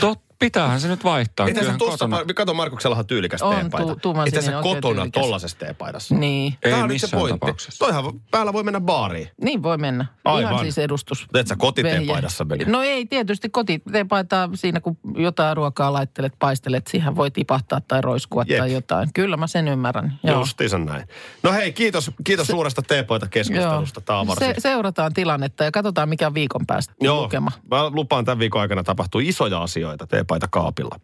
Tot, 0.00 0.18
pitäähän 0.38 0.80
se 0.80 0.88
nyt 0.88 1.04
vaihtaa. 1.04 1.46
Sä 1.46 1.52
Kyllähän 1.54 1.78
tuossa, 1.78 2.08
kato 2.34 2.54
Markuksellahan 2.54 3.06
tyylikäs 3.06 3.42
On, 3.42 3.54
teepaita. 3.56 3.96
tu- 3.96 4.12
sininen, 4.30 4.56
oikein 4.56 4.74
kotona 4.74 5.06
tollasessa 5.12 5.58
teepaidassa. 5.58 6.14
Niin. 6.14 6.54
Ei 6.62 6.72
Tää 6.72 6.82
on 6.82 6.88
nyt 6.88 7.00
se 7.00 7.04
missään 7.06 7.20
pointti. 7.20 7.38
tapauksessa. 7.40 7.84
Toihan 7.84 8.04
päällä 8.30 8.52
voi 8.52 8.62
mennä 8.62 8.80
baariin. 8.80 9.28
Niin 9.42 9.62
voi 9.62 9.78
mennä. 9.78 10.06
Aivan. 10.24 10.52
Ihan 10.52 10.64
siis 10.64 10.78
edustus. 10.78 11.26
Et 11.34 11.46
sä 11.46 11.56
kotiteepaidassa 11.56 12.44
mene? 12.44 12.64
No 12.64 12.82
ei, 12.82 13.06
tietysti 13.06 13.48
kotiteepaitaa 13.48 14.48
siinä, 14.54 14.80
kun 14.80 14.98
jotain 15.16 15.56
ruokaa 15.56 15.92
laittelet, 15.92 16.32
paistelet, 16.38 16.86
siihen 16.86 17.16
voi 17.16 17.30
tipahtaa 17.30 17.80
tai 17.88 18.00
roiskua 18.00 18.44
Jep. 18.46 18.58
tai 18.58 18.72
jotain. 18.72 18.79
Kyllä 19.14 19.36
mä 19.36 19.46
sen 19.46 19.68
ymmärrän. 19.68 20.18
Joo. 20.22 20.38
Justiinsa 20.38 20.78
näin. 20.78 21.08
No 21.42 21.52
hei, 21.52 21.72
kiitos, 21.72 22.10
kiitos 22.24 22.46
suuresta 22.46 22.82
teepaita 22.82 23.26
keskustelusta. 23.26 24.00
Tämä 24.00 24.20
on 24.20 24.26
varsin. 24.26 24.54
Se, 24.54 24.60
seurataan 24.60 25.12
tilannetta 25.14 25.64
ja 25.64 25.70
katsotaan, 25.70 26.08
mikä 26.08 26.26
on 26.26 26.34
viikon 26.34 26.66
päästä 26.66 26.94
Joo, 27.00 27.22
lukema. 27.22 27.52
mä 27.70 27.90
lupaan 27.90 28.24
tämän 28.24 28.38
viikon 28.38 28.60
aikana 28.60 28.84
tapahtuu 28.84 29.20
isoja 29.20 29.62
asioita 29.62 30.06
teepaita 30.06 30.48
kaapilla. 30.50 31.00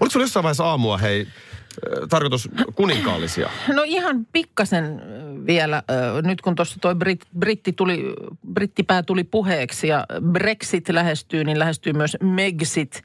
Oliko 0.00 0.10
sulla 0.10 0.24
jossain 0.24 0.42
vaiheessa 0.42 0.64
aamua, 0.64 0.98
hei, 0.98 1.20
äh, 1.20 2.08
tarkoitus 2.08 2.48
kuninkaallisia? 2.74 3.50
No 3.74 3.82
ihan 3.86 4.26
pikkasen 4.32 5.02
vielä, 5.46 5.82
nyt 6.22 6.40
kun 6.40 6.54
tuossa 6.54 6.76
toi 6.80 6.94
Brit, 6.94 7.20
britti 7.38 7.72
tuli, 7.72 8.14
brittipää 8.52 9.02
tuli 9.02 9.24
puheeksi 9.24 9.88
ja 9.88 10.06
Brexit 10.32 10.88
lähestyy, 10.88 11.44
niin 11.44 11.58
lähestyy 11.58 11.92
myös 11.92 12.16
Megxit. 12.20 13.02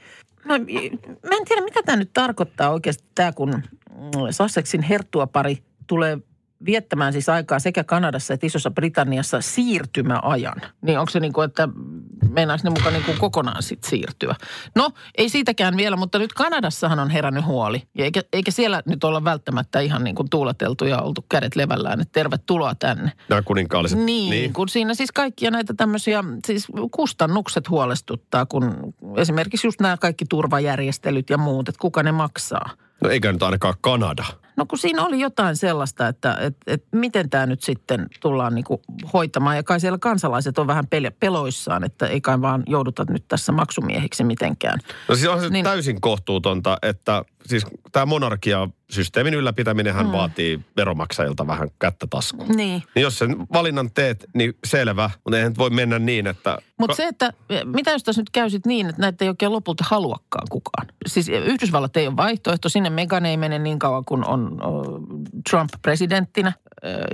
Mä, 0.48 0.54
mä 1.30 1.38
en 1.38 1.46
tiedä, 1.48 1.62
mitä 1.62 1.80
tämä 1.86 1.96
nyt 1.96 2.10
tarkoittaa 2.14 2.70
oikeasti 2.70 3.04
tämä, 3.16 3.32
kun 3.32 3.64
Sussexin 4.32 4.82
herttuapari 4.82 5.64
tulee 5.88 6.18
viettämään 6.66 7.14
siis 7.14 7.30
aikaa 7.30 7.60
sekä 7.60 7.84
Kanadassa 7.84 8.34
että 8.34 8.46
Isossa 8.46 8.72
Britanniassa 8.72 9.42
siirtymäajan. 9.42 10.62
Niin 10.82 11.00
onko 11.00 11.10
se 11.10 11.20
niin 11.20 11.34
kuin, 11.34 11.46
että 11.46 11.70
meinaako 12.30 12.62
ne 12.64 12.70
mukaan 12.70 12.94
niin 12.94 13.06
kuin 13.06 13.18
kokonaan 13.18 13.64
sit 13.64 13.84
siirtyä. 13.84 14.36
No, 14.76 14.90
ei 15.18 15.30
siitäkään 15.30 15.78
vielä, 15.78 15.96
mutta 15.96 16.20
nyt 16.20 16.34
Kanadassahan 16.34 17.00
on 17.00 17.10
herännyt 17.10 17.46
huoli. 17.46 17.84
Ja 17.98 18.06
eikä, 18.06 18.22
eikä 18.34 18.52
siellä 18.52 18.82
nyt 18.86 19.04
olla 19.04 19.24
välttämättä 19.24 19.80
ihan 19.80 20.04
niin 20.04 20.16
kuin 20.16 20.30
tuuleteltu 20.30 20.86
ja 20.86 21.02
oltu 21.02 21.26
kädet 21.30 21.56
levällään, 21.56 22.02
että 22.02 22.12
tervetuloa 22.12 22.76
tänne. 22.76 23.12
Nämä 23.30 23.42
kuninkaalliset. 23.42 24.00
Niin, 24.00 24.30
niin, 24.30 24.54
kun 24.54 24.70
siinä 24.70 24.94
siis 24.94 25.12
kaikkia 25.12 25.52
näitä 25.52 25.74
tämmöisiä, 25.78 26.24
siis 26.48 26.68
kustannukset 26.92 27.70
huolestuttaa, 27.70 28.46
kun 28.46 28.94
esimerkiksi 29.18 29.68
just 29.68 29.82
nämä 29.82 29.98
kaikki 29.98 30.26
turvajärjestelyt 30.30 31.30
ja 31.30 31.38
muut, 31.38 31.70
että 31.70 31.82
kuka 31.82 32.04
ne 32.04 32.12
maksaa. 32.12 32.70
No 33.02 33.10
eikä 33.10 33.32
nyt 33.32 33.44
ainakaan 33.44 33.74
Kanada. 33.82 34.26
No 34.58 34.66
kun 34.66 34.78
siinä 34.78 35.06
oli 35.06 35.20
jotain 35.20 35.56
sellaista, 35.56 36.08
että, 36.08 36.38
että, 36.42 36.60
että 36.68 36.88
miten 36.92 37.30
tämä 37.30 37.46
nyt 37.46 37.64
sitten 37.64 38.08
tullaan 38.22 38.56
niin 38.56 38.66
kuin 38.66 38.82
hoitamaan. 39.14 39.56
Ja 39.56 39.64
kai 39.64 39.80
siellä 39.80 39.98
kansalaiset 39.98 40.58
on 40.60 40.68
vähän 40.68 40.86
pel- 40.96 41.16
peloissaan, 41.20 41.84
että 41.84 42.08
ei 42.08 42.22
kai 42.22 42.42
vaan 42.42 42.64
jouduta 42.68 43.06
nyt 43.10 43.24
tässä 43.28 43.52
maksumiehiksi 43.52 44.24
mitenkään. 44.24 44.80
No 45.08 45.16
siis 45.16 45.28
on 45.28 45.42
se 45.42 45.50
niin, 45.50 45.64
täysin 45.64 46.02
kohtuutonta, 46.02 46.78
että 46.82 47.24
siis 47.48 47.66
tämä 47.92 48.06
monarkia 48.06 48.70
systeemin 48.90 49.34
ylläpitäminenhän 49.34 50.06
mm. 50.06 50.12
vaatii 50.12 50.60
veromaksajilta 50.78 51.48
vähän 51.48 51.70
kättä 51.80 52.08
taskuun. 52.10 52.48
Niin. 52.48 52.84
niin. 52.96 53.04
jos 53.04 53.18
sen 53.18 53.36
valinnan 53.54 53.90
teet, 53.94 54.26
niin 54.34 54.54
selvä, 54.66 55.10
mutta 55.24 55.38
eihän 55.38 55.54
voi 55.58 55.70
mennä 55.70 56.00
niin, 56.00 56.28
että... 56.28 56.58
Mutta 56.80 56.96
se, 56.96 57.08
että 57.08 57.34
mitä 57.66 57.92
jos 57.92 58.04
tässä 58.04 58.22
nyt 58.22 58.30
käysit 58.30 58.66
niin, 58.66 58.90
että 58.90 59.02
näitä 59.02 59.26
ei 59.26 59.30
oikein 59.30 59.52
lopulta 59.52 59.84
haluakaan 59.88 60.48
kukaan. 60.50 60.88
Siis 61.08 61.30
Yhdysvallat 61.30 61.98
ei 61.98 62.08
ole 62.08 62.18
vaihtoehto, 62.18 62.70
sinne 62.70 62.90
Megan 62.90 63.26
ei 63.26 63.38
mene 63.38 63.60
niin 63.60 63.80
kauan 63.80 64.06
kuin 64.06 64.28
on 64.28 64.47
Trump 65.50 65.70
presidenttinä. 65.82 66.54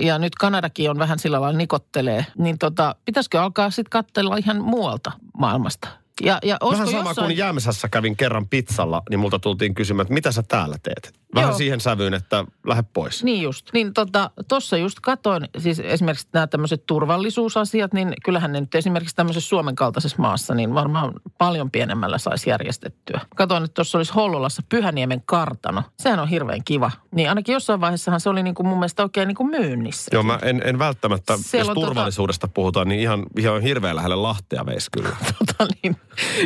Ja 0.00 0.18
nyt 0.18 0.34
Kanadakin 0.34 0.90
on 0.90 0.98
vähän 0.98 1.18
sillä 1.18 1.40
lailla 1.40 1.58
nikottelee. 1.58 2.26
Niin 2.38 2.58
tota, 2.58 2.94
pitäisikö 3.04 3.42
alkaa 3.42 3.70
sitten 3.70 3.90
katsella 3.90 4.36
ihan 4.36 4.62
muualta 4.62 5.12
maailmasta? 5.38 5.88
Ja, 6.22 6.38
ja 6.42 6.56
Vähän 6.70 6.86
sama 6.86 7.08
jossain... 7.08 7.26
kuin 7.26 7.36
Jämsässä 7.36 7.88
kävin 7.88 8.16
kerran 8.16 8.48
pizzalla, 8.48 9.02
niin 9.10 9.20
multa 9.20 9.38
tultiin 9.38 9.74
kysymään, 9.74 10.02
että 10.02 10.14
mitä 10.14 10.32
sä 10.32 10.42
täällä 10.42 10.76
teet? 10.82 11.14
Vähän 11.34 11.50
Joo. 11.50 11.58
siihen 11.58 11.80
sävyyn, 11.80 12.14
että 12.14 12.44
lähde 12.66 12.84
pois. 12.92 13.24
Niin 13.24 13.42
just. 13.42 13.66
Niin 13.72 13.94
tota, 13.94 14.30
tossa 14.48 14.76
just 14.76 15.00
katoin, 15.00 15.48
siis 15.58 15.80
esimerkiksi 15.80 16.28
nämä 16.32 16.46
tämmöiset 16.46 16.86
turvallisuusasiat, 16.86 17.92
niin 17.92 18.12
kyllähän 18.24 18.52
ne 18.52 18.60
nyt 18.60 18.74
esimerkiksi 18.74 19.16
tämmöisessä 19.16 19.48
Suomen 19.48 19.76
kaltaisessa 19.76 20.16
maassa, 20.18 20.54
niin 20.54 20.74
varmaan 20.74 21.12
paljon 21.38 21.70
pienemmällä 21.70 22.18
saisi 22.18 22.50
järjestettyä. 22.50 23.20
Katoin, 23.36 23.64
että 23.64 23.74
tuossa 23.74 23.98
olisi 23.98 24.12
Hollolassa 24.12 24.62
Pyhäniemen 24.68 25.22
kartano. 25.26 25.82
Sehän 25.98 26.18
on 26.20 26.28
hirveän 26.28 26.64
kiva. 26.64 26.90
Niin 27.10 27.28
ainakin 27.28 27.52
jossain 27.52 27.80
vaiheessahan 27.80 28.20
se 28.20 28.28
oli 28.28 28.42
niin 28.42 28.54
kuin 28.54 28.66
mun 28.66 28.78
mielestä 28.78 29.02
oikein 29.02 29.28
niin 29.28 29.36
kuin 29.36 29.50
myynnissä. 29.50 30.10
Joo, 30.12 30.22
mä 30.22 30.38
en, 30.42 30.62
en 30.64 30.78
välttämättä, 30.78 31.36
Siellä 31.36 31.70
jos 31.70 31.78
tota- 31.78 31.86
turvallisuudesta 31.86 32.46
tota... 32.46 32.54
puhutaan, 32.54 32.88
niin 32.88 33.00
ihan, 33.00 33.26
ihan 33.38 33.62
hirveän 33.62 33.96
lähelle 33.96 34.16
Lahtea 34.16 34.66
veisi 34.66 34.90
kyllä. 34.90 35.16
tota 35.38 35.74
niin. 35.82 35.96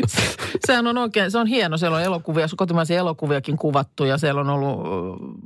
Se, 0.07 0.23
sehän 0.67 0.87
on 0.87 0.99
oikein, 0.99 1.31
se 1.31 1.39
on 1.39 1.47
hieno. 1.47 1.77
Siellä 1.77 1.97
on 1.97 2.03
elokuvia, 2.03 2.47
kotimaisia 2.57 2.99
elokuviakin 2.99 3.57
kuvattu 3.57 4.05
ja 4.05 4.19
siellä 4.19 4.41
on 4.41 4.51
ollut 4.51 4.79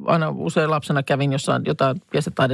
aina 0.06 0.30
usein 0.30 0.70
lapsena 0.70 1.02
kävin 1.02 1.32
jossain 1.32 1.62
jotain 1.64 2.00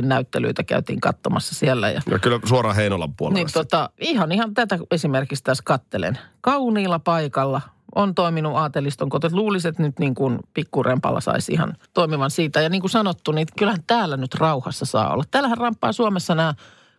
näyttelyitä 0.02 0.64
käytiin 0.64 1.00
katsomassa 1.00 1.54
siellä. 1.54 1.90
Ja, 1.90 2.00
ja 2.11 2.18
kyllä 2.18 2.40
suoraan 2.44 2.76
Heinolan 2.76 3.14
puolella. 3.14 3.38
Niin 3.38 3.52
tota, 3.52 3.90
ihan, 4.00 4.33
ihan 4.33 4.54
tätä 4.54 4.78
esimerkiksi 4.90 5.44
tässä 5.44 5.62
kattelen. 5.66 6.18
Kauniilla 6.40 6.98
paikalla 6.98 7.61
on 7.94 8.14
toiminut 8.14 8.57
aateliston 8.57 9.09
kotot. 9.09 9.33
Luulisin, 9.33 9.68
että 9.68 9.83
nyt 9.83 9.98
niin 9.98 10.14
kuin 10.14 10.38
pikkurempalla 10.54 11.20
saisi 11.20 11.52
ihan 11.52 11.76
toimivan 11.94 12.31
siitä. 12.31 12.61
Ja 12.61 12.68
niin 12.68 12.81
kuin 12.81 12.90
sanottu, 12.90 13.33
niin 13.33 13.46
kyllähän 13.59 13.83
täällä 13.87 14.16
nyt 14.16 14.35
rauhassa 14.35 14.85
saa 14.85 15.12
olla. 15.12 15.24
Täällähän 15.31 15.59
rampaa 15.59 15.92
Suomessa 15.92 16.35
nämä 16.35 16.54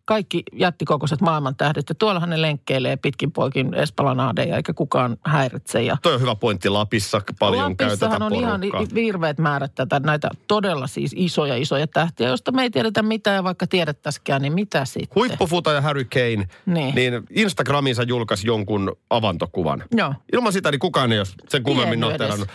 kaikki 0.09 0.43
jättikokoiset 0.53 1.21
maailmantähdet. 1.21 1.89
Ja 1.89 1.95
tuollahan 1.95 2.29
ne 2.29 2.41
lenkkeilee 2.41 2.97
pitkin 2.97 3.31
poikin 3.31 3.73
esplanaadeja, 3.73 4.55
eikä 4.55 4.73
kukaan 4.73 5.17
häiritse. 5.25 5.81
Ja 5.81 5.97
Toi 6.01 6.13
on 6.13 6.21
hyvä 6.21 6.35
pointti. 6.35 6.69
Lapissa 6.69 7.21
paljon 7.39 7.75
Lapissahan 7.79 8.21
on 8.21 8.31
porukkaa. 8.31 8.57
ihan 8.79 8.87
virveät 8.93 9.37
määrät 9.37 9.75
tätä, 9.75 9.99
näitä 9.99 10.29
todella 10.47 10.87
siis 10.87 11.15
isoja, 11.15 11.55
isoja 11.55 11.87
tähtiä, 11.87 12.27
joista 12.27 12.51
me 12.51 12.61
ei 12.61 12.69
tiedetä 12.69 13.03
mitään 13.03 13.35
ja 13.35 13.43
vaikka 13.43 13.67
tiedettäisikään, 13.67 14.41
niin 14.41 14.53
mitä 14.53 14.85
sitten? 14.85 15.15
Huippufuta 15.15 15.71
ja 15.71 15.81
Harry 15.81 16.05
Kane, 16.05 16.47
niin, 16.65 16.95
niin 16.95 17.13
Instagramiinsa 17.29 18.03
julkaisi 18.03 18.47
jonkun 18.47 18.95
avantokuvan. 19.09 19.83
Joo. 19.91 20.13
Ilman 20.33 20.53
sitä 20.53 20.71
niin 20.71 20.79
kukaan 20.79 21.11
ei 21.11 21.19
ole 21.19 21.27
sen 21.49 21.63
kummemmin 21.63 21.99
noterannut. 21.99 22.47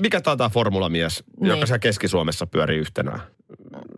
Mikä 0.00 0.20
tämä 0.20 0.48
formulamies, 0.48 1.24
niin. 1.40 1.50
joka 1.50 1.66
siellä 1.66 1.78
Keski-Suomessa 1.78 2.46
pyörii 2.46 2.78
yhtenään? 2.78 3.20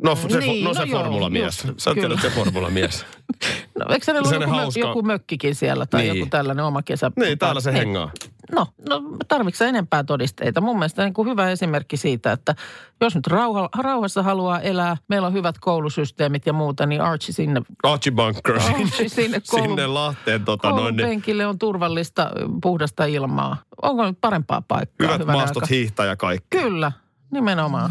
No 0.02 0.16
se, 0.16 0.38
niin, 0.38 0.64
no, 0.64 0.74
se 0.74 0.80
no 0.80 0.86
formulamies. 0.86 1.66
Sä 1.76 1.90
oot 1.90 2.20
se 2.22 2.30
formulamies. 2.30 3.06
no 3.78 3.86
eikö 3.90 4.04
se 4.04 4.12
ollut 4.12 4.32
joku, 4.32 4.50
hauska... 4.50 4.80
joku 4.80 5.02
mökkikin 5.02 5.54
siellä 5.54 5.86
tai 5.86 6.02
niin. 6.02 6.18
joku 6.18 6.30
tällainen 6.30 6.64
oma 6.64 6.82
kesä? 6.82 7.10
Niin, 7.16 7.38
täällä 7.38 7.60
se 7.60 7.70
niin. 7.70 7.78
hengaa. 7.78 8.10
No, 8.54 8.66
no 8.88 9.02
tarvitsetko 9.28 9.68
enempää 9.68 10.04
todisteita? 10.04 10.60
Mun 10.60 10.78
mielestä 10.78 11.04
niin 11.04 11.14
kuin 11.14 11.28
hyvä 11.28 11.50
esimerkki 11.50 11.96
siitä, 11.96 12.32
että 12.32 12.54
jos 13.00 13.14
nyt 13.14 13.26
rauha, 13.26 13.68
rauhassa 13.78 14.22
haluaa 14.22 14.60
elää, 14.60 14.96
meillä 15.08 15.26
on 15.26 15.32
hyvät 15.32 15.58
koulusysteemit 15.58 16.46
ja 16.46 16.52
muuta, 16.52 16.86
niin 16.86 17.00
Archie 17.00 17.32
sinne... 17.32 17.62
Archie 17.82 18.12
Bunker. 18.12 18.56
Archie 18.56 19.08
sinne, 19.08 19.40
koulun, 19.50 19.68
sinne 19.68 19.86
Lahteen. 19.86 20.44
Tota, 20.44 20.70
noin, 20.70 20.96
niin. 20.96 21.08
penkille 21.08 21.46
on 21.46 21.58
turvallista, 21.58 22.30
puhdasta 22.62 23.04
ilmaa. 23.04 23.56
Onko 23.82 24.06
nyt 24.06 24.18
parempaa 24.20 24.62
paikkaa? 24.68 25.12
Hyvät 25.12 25.26
maastot, 25.26 25.62
aika? 25.62 25.74
hiihtä 25.74 26.04
ja 26.04 26.16
kaikki. 26.16 26.58
Kyllä, 26.58 26.92
nimenomaan. 27.30 27.90